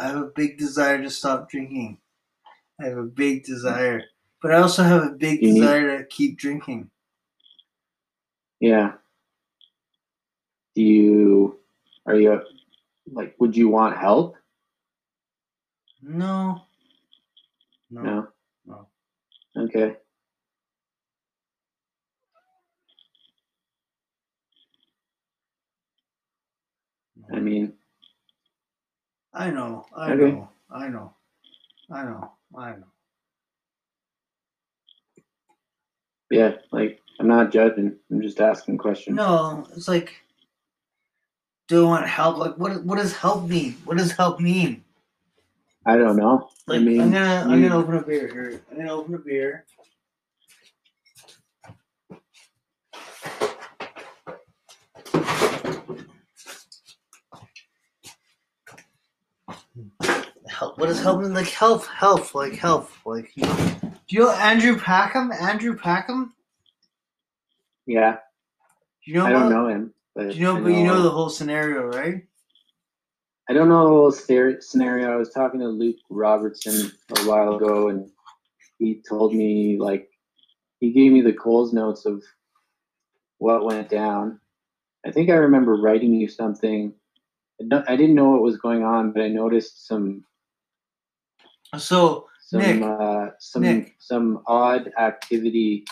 I 0.00 0.06
have 0.06 0.16
a 0.16 0.26
big 0.26 0.58
desire 0.58 1.02
to 1.02 1.10
stop 1.10 1.50
drinking. 1.50 1.98
I 2.80 2.84
have 2.86 2.98
a 2.98 3.02
big 3.02 3.44
desire, 3.44 4.02
but 4.40 4.52
I 4.52 4.58
also 4.58 4.82
have 4.84 5.02
a 5.02 5.10
big 5.10 5.42
You 5.42 5.52
need- 5.54 5.60
desire 5.60 5.98
to 5.98 6.04
keep 6.06 6.38
drinking. 6.38 6.90
Yeah. 8.60 8.92
Do 10.76 10.82
you 10.82 11.58
are 12.06 12.14
you 12.14 12.40
like 13.12 13.34
would 13.38 13.56
you 13.56 13.68
want 13.68 13.96
help? 13.96 14.36
No. 16.02 16.62
No. 17.90 18.02
No. 18.02 18.28
Okay. 19.56 19.96
I 27.32 27.36
mm-hmm. 27.36 27.44
mean, 27.44 27.72
I 29.32 29.50
know. 29.50 29.86
I 29.96 30.12
Okay. 30.12 30.32
know. 30.32 30.48
I 30.70 30.88
know. 30.88 31.14
I 31.90 32.04
know. 32.04 32.32
I 32.56 32.70
know. 32.72 32.84
yeah, 36.30 36.56
like 36.72 37.00
I'm 37.20 37.28
not 37.28 37.52
judging. 37.52 37.96
I'm 38.10 38.22
just 38.22 38.40
asking 38.40 38.78
questions. 38.78 39.16
No, 39.16 39.66
it's 39.76 39.88
like, 39.88 40.12
do 41.68 41.84
I 41.84 41.88
want 41.88 42.06
help? 42.06 42.38
Like, 42.38 42.58
what? 42.58 42.84
What 42.84 42.98
does 42.98 43.16
help 43.16 43.48
mean? 43.48 43.76
What 43.84 43.98
does 43.98 44.12
help 44.12 44.40
mean? 44.40 44.83
I 45.86 45.96
don't 45.96 46.16
know. 46.16 46.48
Like, 46.66 46.80
I 46.80 46.82
mean, 46.82 47.00
I'm 47.00 47.10
gonna, 47.10 47.46
I'm 47.48 47.62
gonna 47.62 47.76
open 47.76 47.96
a 47.96 48.02
beer 48.02 48.28
here. 48.28 48.62
I'm 48.70 48.78
gonna 48.78 48.92
open 48.94 49.14
a 49.14 49.18
beer. 49.18 49.66
Help. 60.48 60.78
What 60.78 60.86
does 60.86 61.02
help 61.02 61.20
mean? 61.20 61.34
Like 61.34 61.48
health, 61.48 61.86
health, 61.88 62.34
like 62.34 62.54
health, 62.54 62.96
like. 63.04 63.32
You 63.34 63.44
know, 63.44 63.80
do 63.82 64.16
you 64.16 64.20
know 64.20 64.30
Andrew 64.32 64.78
Packham? 64.78 65.32
Andrew 65.32 65.76
Packham? 65.76 66.32
yeah, 67.86 68.16
Do 69.04 69.12
you 69.12 69.18
know? 69.18 69.26
I 69.26 69.30
don't 69.30 69.50
know 69.50 69.68
him, 69.68 69.92
but 70.14 70.30
Do 70.30 70.36
you 70.36 70.44
know? 70.44 70.56
I 70.56 70.60
But 70.60 70.68
you 70.68 70.84
know 70.84 71.02
the 71.02 71.10
whole 71.10 71.28
scenario, 71.28 71.86
right? 71.86 72.24
I 73.48 73.52
don't 73.52 73.68
know 73.68 73.84
the 73.84 73.88
whole 73.88 74.60
scenario. 74.62 75.12
I 75.12 75.16
was 75.16 75.30
talking 75.30 75.60
to 75.60 75.68
Luke 75.68 75.96
Robertson 76.08 76.92
a 77.10 77.20
while 77.22 77.56
ago, 77.56 77.88
and 77.88 78.10
he 78.78 79.02
told 79.06 79.34
me 79.34 79.76
like 79.78 80.08
he 80.80 80.92
gave 80.92 81.12
me 81.12 81.20
the 81.20 81.32
Coles 81.32 81.72
notes 81.72 82.06
of 82.06 82.22
what 83.38 83.64
went 83.64 83.90
down. 83.90 84.40
I 85.06 85.10
think 85.10 85.28
I 85.28 85.34
remember 85.34 85.76
writing 85.76 86.14
you 86.14 86.28
something. 86.28 86.94
I 87.60 87.82
I 87.86 87.96
didn't 87.96 88.14
know 88.14 88.30
what 88.30 88.42
was 88.42 88.56
going 88.56 88.82
on, 88.82 89.12
but 89.12 89.22
I 89.22 89.28
noticed 89.28 89.86
some 89.86 90.24
So 91.76 92.28
some 92.40 92.60
Nick, 92.60 92.82
uh, 92.82 93.30
some 93.38 93.62
Nick. 93.62 93.94
some 93.98 94.42
odd 94.46 94.90
activity. 94.98 95.84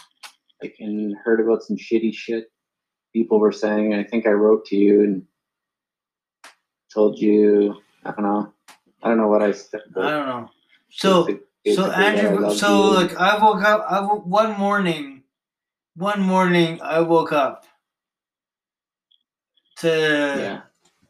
Like 0.63 0.77
and 0.79 1.17
heard 1.25 1.41
about 1.41 1.65
some 1.65 1.77
shitty 1.77 2.15
shit 2.15 2.51
people 3.13 3.39
were 3.39 3.53
saying. 3.53 3.95
I 3.95 4.05
think 4.05 4.27
I 4.27 4.31
wrote 4.31 4.65
to 4.67 4.77
you 4.77 5.03
and 5.03 5.27
told 6.93 7.19
you. 7.19 7.81
I 8.05 8.11
don't 8.11 8.23
know. 8.23 8.53
I 9.03 9.09
don't 9.09 9.19
know 9.19 9.29
what 9.29 9.43
I 9.43 9.53
said. 9.53 9.83
I 9.97 10.11
don't 10.11 10.27
know. 10.27 10.51
So 10.91 11.27
so 11.75 11.91
Andrew, 11.91 12.55
so 12.55 12.89
you. 12.89 12.95
like 12.95 13.17
I 13.17 13.43
woke 13.43 13.63
up. 13.63 13.87
I 13.89 14.01
wo- 14.01 14.23
one 14.25 14.59
morning, 14.59 15.23
one 15.97 16.21
morning 16.21 16.81
I 16.83 17.01
woke 17.01 17.33
up 17.33 17.65
to 19.77 19.89
yeah, 19.89 20.61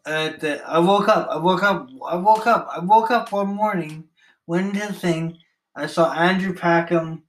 uh, 0.05 0.33
the, 0.39 0.63
I 0.67 0.79
woke 0.79 1.09
up. 1.09 1.29
I 1.31 1.37
woke 1.37 1.63
up. 1.63 1.89
I 2.07 2.17
woke 2.17 2.47
up. 2.47 2.69
I 2.75 2.81
woke 2.81 3.11
up 3.11 3.33
one 3.33 3.49
morning. 3.49 4.05
Went 4.47 4.75
into 4.75 4.87
the 4.87 4.93
thing. 4.93 5.39
I 5.75 5.87
saw 5.87 6.13
Andrew 6.13 6.55
Packham 6.55 7.23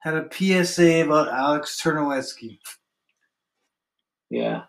had 0.00 0.14
a 0.14 0.28
PSA 0.32 1.04
about 1.04 1.28
Alex 1.28 1.80
Ternowetsky, 1.82 2.58
yeah, 4.30 4.62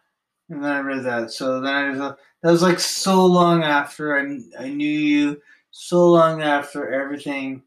and 0.50 0.64
then 0.64 0.72
I 0.72 0.80
read 0.80 1.04
that. 1.06 1.32
So 1.32 1.62
then 1.62 1.74
I 1.74 1.90
was, 1.92 2.00
uh, 2.00 2.16
that 2.42 2.52
was 2.52 2.62
like 2.62 2.80
so 2.80 3.26
long 3.26 3.64
after 3.64 4.18
I 4.18 4.40
I 4.60 4.70
knew 4.70 4.88
you. 4.88 5.42
So 5.72 6.10
long 6.10 6.42
after 6.42 6.92
everything. 6.92 7.64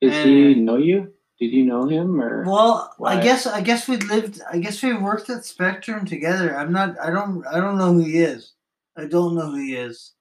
Does 0.00 0.24
he 0.24 0.52
Uh, 0.52 0.56
know 0.56 0.76
you? 0.76 1.12
Did 1.38 1.52
you 1.52 1.64
know 1.64 1.86
him 1.88 2.20
or? 2.20 2.44
Well? 2.44 2.94
I 3.04 3.20
guess 3.20 3.46
I 3.46 3.60
guess 3.60 3.88
we 3.88 3.96
lived. 3.96 4.40
I 4.50 4.58
guess 4.58 4.82
we 4.82 4.92
worked 4.94 5.30
at 5.30 5.44
Spectrum 5.44 6.04
together. 6.04 6.56
I'm 6.56 6.72
not. 6.72 6.98
I 7.00 7.10
don't. 7.10 7.46
I 7.46 7.58
don't 7.58 7.78
know 7.78 7.92
who 7.94 8.00
he 8.04 8.18
is. 8.18 8.52
I 8.96 9.06
don't 9.06 9.34
know 9.34 9.50
who 9.50 9.56
he 9.56 9.74
is. 9.74 10.12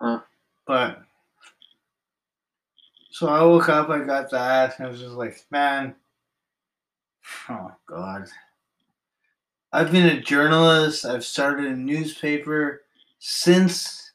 Huh. 0.00 0.20
But 0.66 1.02
so 3.10 3.28
I 3.28 3.42
woke 3.42 3.68
up. 3.68 3.88
I 3.88 4.00
got 4.00 4.30
that. 4.30 4.78
And 4.78 4.86
I 4.86 4.90
was 4.90 5.00
just 5.00 5.14
like, 5.14 5.44
man. 5.50 5.94
Oh 7.48 7.72
God. 7.86 8.26
I've 9.74 9.90
been 9.90 10.06
a 10.06 10.20
journalist. 10.20 11.04
I've 11.04 11.24
started 11.24 11.66
a 11.66 11.76
newspaper 11.76 12.82
since 13.18 14.12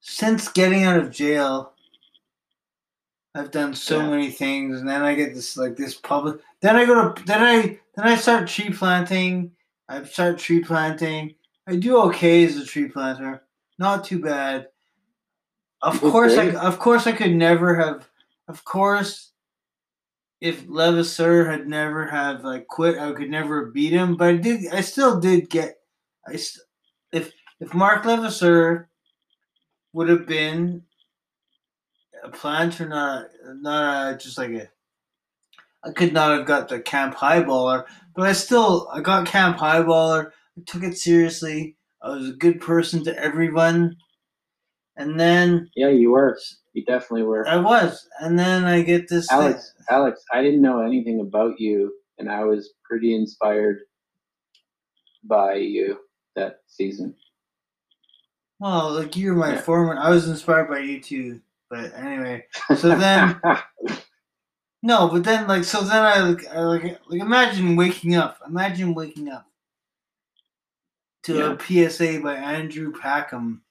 since 0.00 0.48
getting 0.48 0.82
out 0.82 0.98
of 0.98 1.12
jail. 1.12 1.72
I've 3.36 3.52
done 3.52 3.74
so 3.74 4.00
Yeah. 4.00 4.10
many 4.10 4.30
things, 4.30 4.80
and 4.80 4.88
then 4.88 5.02
I 5.02 5.14
get 5.14 5.34
this 5.34 5.56
like 5.56 5.76
this 5.76 5.94
public. 5.94 6.40
Then 6.62 6.74
I 6.74 6.84
go 6.84 7.12
to 7.12 7.24
then 7.26 7.44
I 7.44 7.78
then 7.94 8.08
I 8.08 8.16
start 8.16 8.48
tree 8.48 8.70
planting. 8.70 9.52
I 9.88 10.02
start 10.02 10.36
tree 10.36 10.64
planting. 10.64 11.36
I 11.68 11.76
do 11.76 11.98
okay 12.02 12.44
as 12.44 12.56
a 12.56 12.66
tree 12.66 12.88
planter, 12.88 13.44
not 13.78 14.04
too 14.04 14.20
bad. 14.20 14.68
Of 15.82 16.00
Good 16.00 16.10
course, 16.10 16.36
I 16.36 16.50
of 16.54 16.80
course 16.80 17.06
I 17.06 17.12
could 17.12 17.36
never 17.36 17.76
have. 17.76 18.08
Of 18.48 18.64
course, 18.64 19.30
if 20.40 20.64
Levasseur 20.68 21.50
had 21.50 21.66
never 21.66 22.06
have 22.06 22.44
like 22.44 22.66
quit, 22.66 22.98
I 22.98 23.12
could 23.12 23.30
never 23.30 23.66
beat 23.66 23.92
him. 23.92 24.16
But 24.16 24.28
I 24.28 24.36
did. 24.36 24.72
I 24.72 24.80
still 24.80 25.18
did 25.18 25.50
get. 25.50 25.76
I 26.26 26.36
st- 26.36 26.64
if 27.12 27.32
if 27.60 27.72
Mark 27.72 28.04
Levasseur 28.04 28.88
would 29.92 30.08
have 30.08 30.26
been 30.26 30.82
a 32.22 32.30
planter, 32.30 32.88
not 32.88 33.26
not 33.60 34.14
a, 34.14 34.18
just 34.18 34.38
like 34.38 34.50
a. 34.50 34.68
I 35.84 35.92
could 35.92 36.12
not 36.12 36.36
have 36.36 36.46
got 36.46 36.68
the 36.68 36.80
camp 36.80 37.14
highballer, 37.14 37.86
but 38.14 38.28
I 38.28 38.32
still 38.32 38.88
I 38.92 39.00
got 39.00 39.26
camp 39.26 39.58
highballer. 39.58 40.32
I 40.58 40.62
took 40.66 40.82
it 40.82 40.98
seriously. 40.98 41.76
I 42.02 42.10
was 42.10 42.30
a 42.30 42.34
good 42.34 42.60
person 42.60 43.04
to 43.04 43.18
everyone, 43.18 43.96
and 44.96 45.18
then 45.18 45.70
Yeah, 45.74 45.88
you 45.88 46.10
were. 46.10 46.38
You 46.72 46.84
definitely 46.84 47.22
were. 47.22 47.46
I 47.48 47.56
was, 47.56 48.08
and 48.20 48.38
then 48.38 48.64
I 48.64 48.82
get 48.82 49.08
this. 49.08 49.28
thing- 49.28 49.38
Alex, 49.38 49.74
Alex, 49.88 50.22
I 50.32 50.42
didn't 50.42 50.60
know 50.62 50.80
anything 50.82 51.20
about 51.20 51.58
you, 51.58 51.94
and 52.18 52.30
I 52.30 52.44
was 52.44 52.74
pretty 52.84 53.14
inspired 53.14 53.80
by 55.24 55.54
you 55.54 56.00
that 56.34 56.60
season. 56.66 57.14
Oh, 58.60 58.88
well, 58.88 58.90
like 59.02 59.16
you're 59.16 59.34
my 59.34 59.54
Yeah. 59.54 59.60
foreman. 59.60 59.98
I 59.98 60.10
was 60.10 60.28
inspired 60.28 60.68
by 60.68 60.78
you 60.80 61.00
too. 61.00 61.40
But 61.68 61.92
anyway, 61.94 62.46
so 62.76 62.96
then 62.96 63.40
no, 64.82 65.08
but 65.08 65.24
then 65.24 65.48
like 65.48 65.64
so 65.64 65.80
then 65.82 66.02
I 66.02 66.20
like 66.20 66.46
I, 66.48 66.60
like 66.60 66.82
like 67.08 67.20
imagine 67.20 67.74
waking 67.76 68.14
up. 68.14 68.38
Imagine 68.46 68.94
waking 68.94 69.28
up 69.30 69.46
to 71.24 71.52
a 71.52 71.58
PSA 71.58 72.20
by 72.20 72.34
Andrew 72.36 72.92
Packham. 72.92 73.62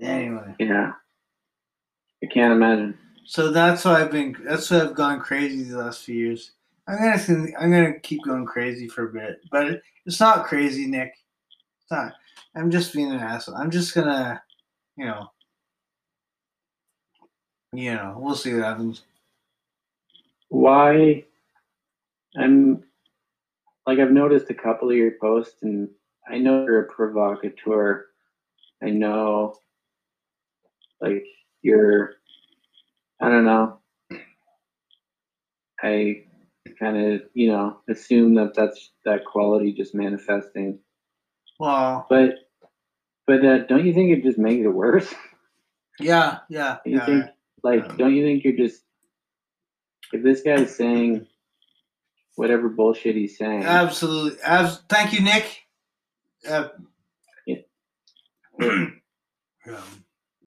Anyway, 0.00 0.54
yeah, 0.58 0.92
I 2.22 2.26
can't 2.26 2.52
imagine. 2.52 2.98
so 3.24 3.50
that's 3.50 3.84
why 3.84 4.02
I've 4.02 4.10
been. 4.10 4.36
That's 4.44 4.70
why 4.70 4.82
I've 4.82 4.94
gone 4.94 5.20
crazy 5.20 5.64
the 5.64 5.78
last 5.78 6.04
few 6.04 6.14
years. 6.14 6.52
I'm 6.86 6.98
gonna 6.98 7.48
I'm 7.58 7.70
gonna 7.70 7.98
keep 8.00 8.22
going 8.24 8.46
crazy 8.46 8.88
for 8.88 9.08
a 9.08 9.12
bit, 9.12 9.40
but 9.50 9.66
it, 9.66 9.82
it's 10.04 10.20
not 10.20 10.46
crazy, 10.46 10.86
Nick. 10.86 11.12
It's 11.82 11.90
not. 11.90 12.12
I'm 12.54 12.70
just 12.70 12.94
being 12.94 13.10
an 13.10 13.20
asshole. 13.20 13.56
I'm 13.56 13.70
just 13.70 13.94
gonna, 13.94 14.42
you 14.96 15.06
know, 15.06 15.30
you 17.72 17.94
know, 17.94 18.16
we'll 18.18 18.34
see 18.34 18.54
what 18.54 18.64
happens. 18.64 19.02
Why? 20.48 21.24
I'm 22.38 22.84
like 23.86 23.98
I've 23.98 24.10
noticed 24.10 24.50
a 24.50 24.54
couple 24.54 24.90
of 24.90 24.96
your 24.96 25.12
posts, 25.20 25.62
and 25.62 25.88
I 26.28 26.38
know 26.38 26.64
you're 26.64 26.82
a 26.82 26.92
provocateur. 26.92 28.06
I 28.82 28.90
know, 28.90 29.56
like 31.00 31.24
you're. 31.62 32.14
I 33.20 33.28
don't 33.30 33.44
know. 33.46 33.78
I 35.82 36.24
kind 36.78 36.96
of, 37.14 37.22
you 37.34 37.48
know, 37.48 37.78
assume 37.88 38.34
that 38.34 38.54
that's 38.54 38.90
that 39.04 39.24
quality 39.24 39.72
just 39.72 39.94
manifesting. 39.94 40.78
Well, 41.58 42.06
But, 42.10 42.34
but 43.26 43.44
uh, 43.44 43.58
don't 43.66 43.86
you 43.86 43.94
think 43.94 44.10
it 44.10 44.22
just 44.22 44.38
makes 44.38 44.64
it 44.64 44.68
worse? 44.68 45.12
yeah, 46.00 46.38
yeah, 46.50 46.78
You 46.84 46.96
yeah. 46.96 47.06
think, 47.06 47.24
like, 47.62 47.96
don't 47.96 48.14
you 48.14 48.22
think 48.24 48.44
you're 48.44 48.56
just 48.56 48.82
if 50.12 50.22
this 50.22 50.42
guy's 50.42 50.74
saying 50.76 51.26
whatever 52.36 52.68
bullshit 52.68 53.16
he's 53.16 53.38
saying, 53.38 53.64
Absolutely. 53.64 54.38
Abs- 54.42 54.82
thank 54.88 55.12
you, 55.14 55.22
Nick. 55.22 55.62
Uh, 56.48 56.68
Yeah. 57.46 57.56
yeah. 58.60 59.80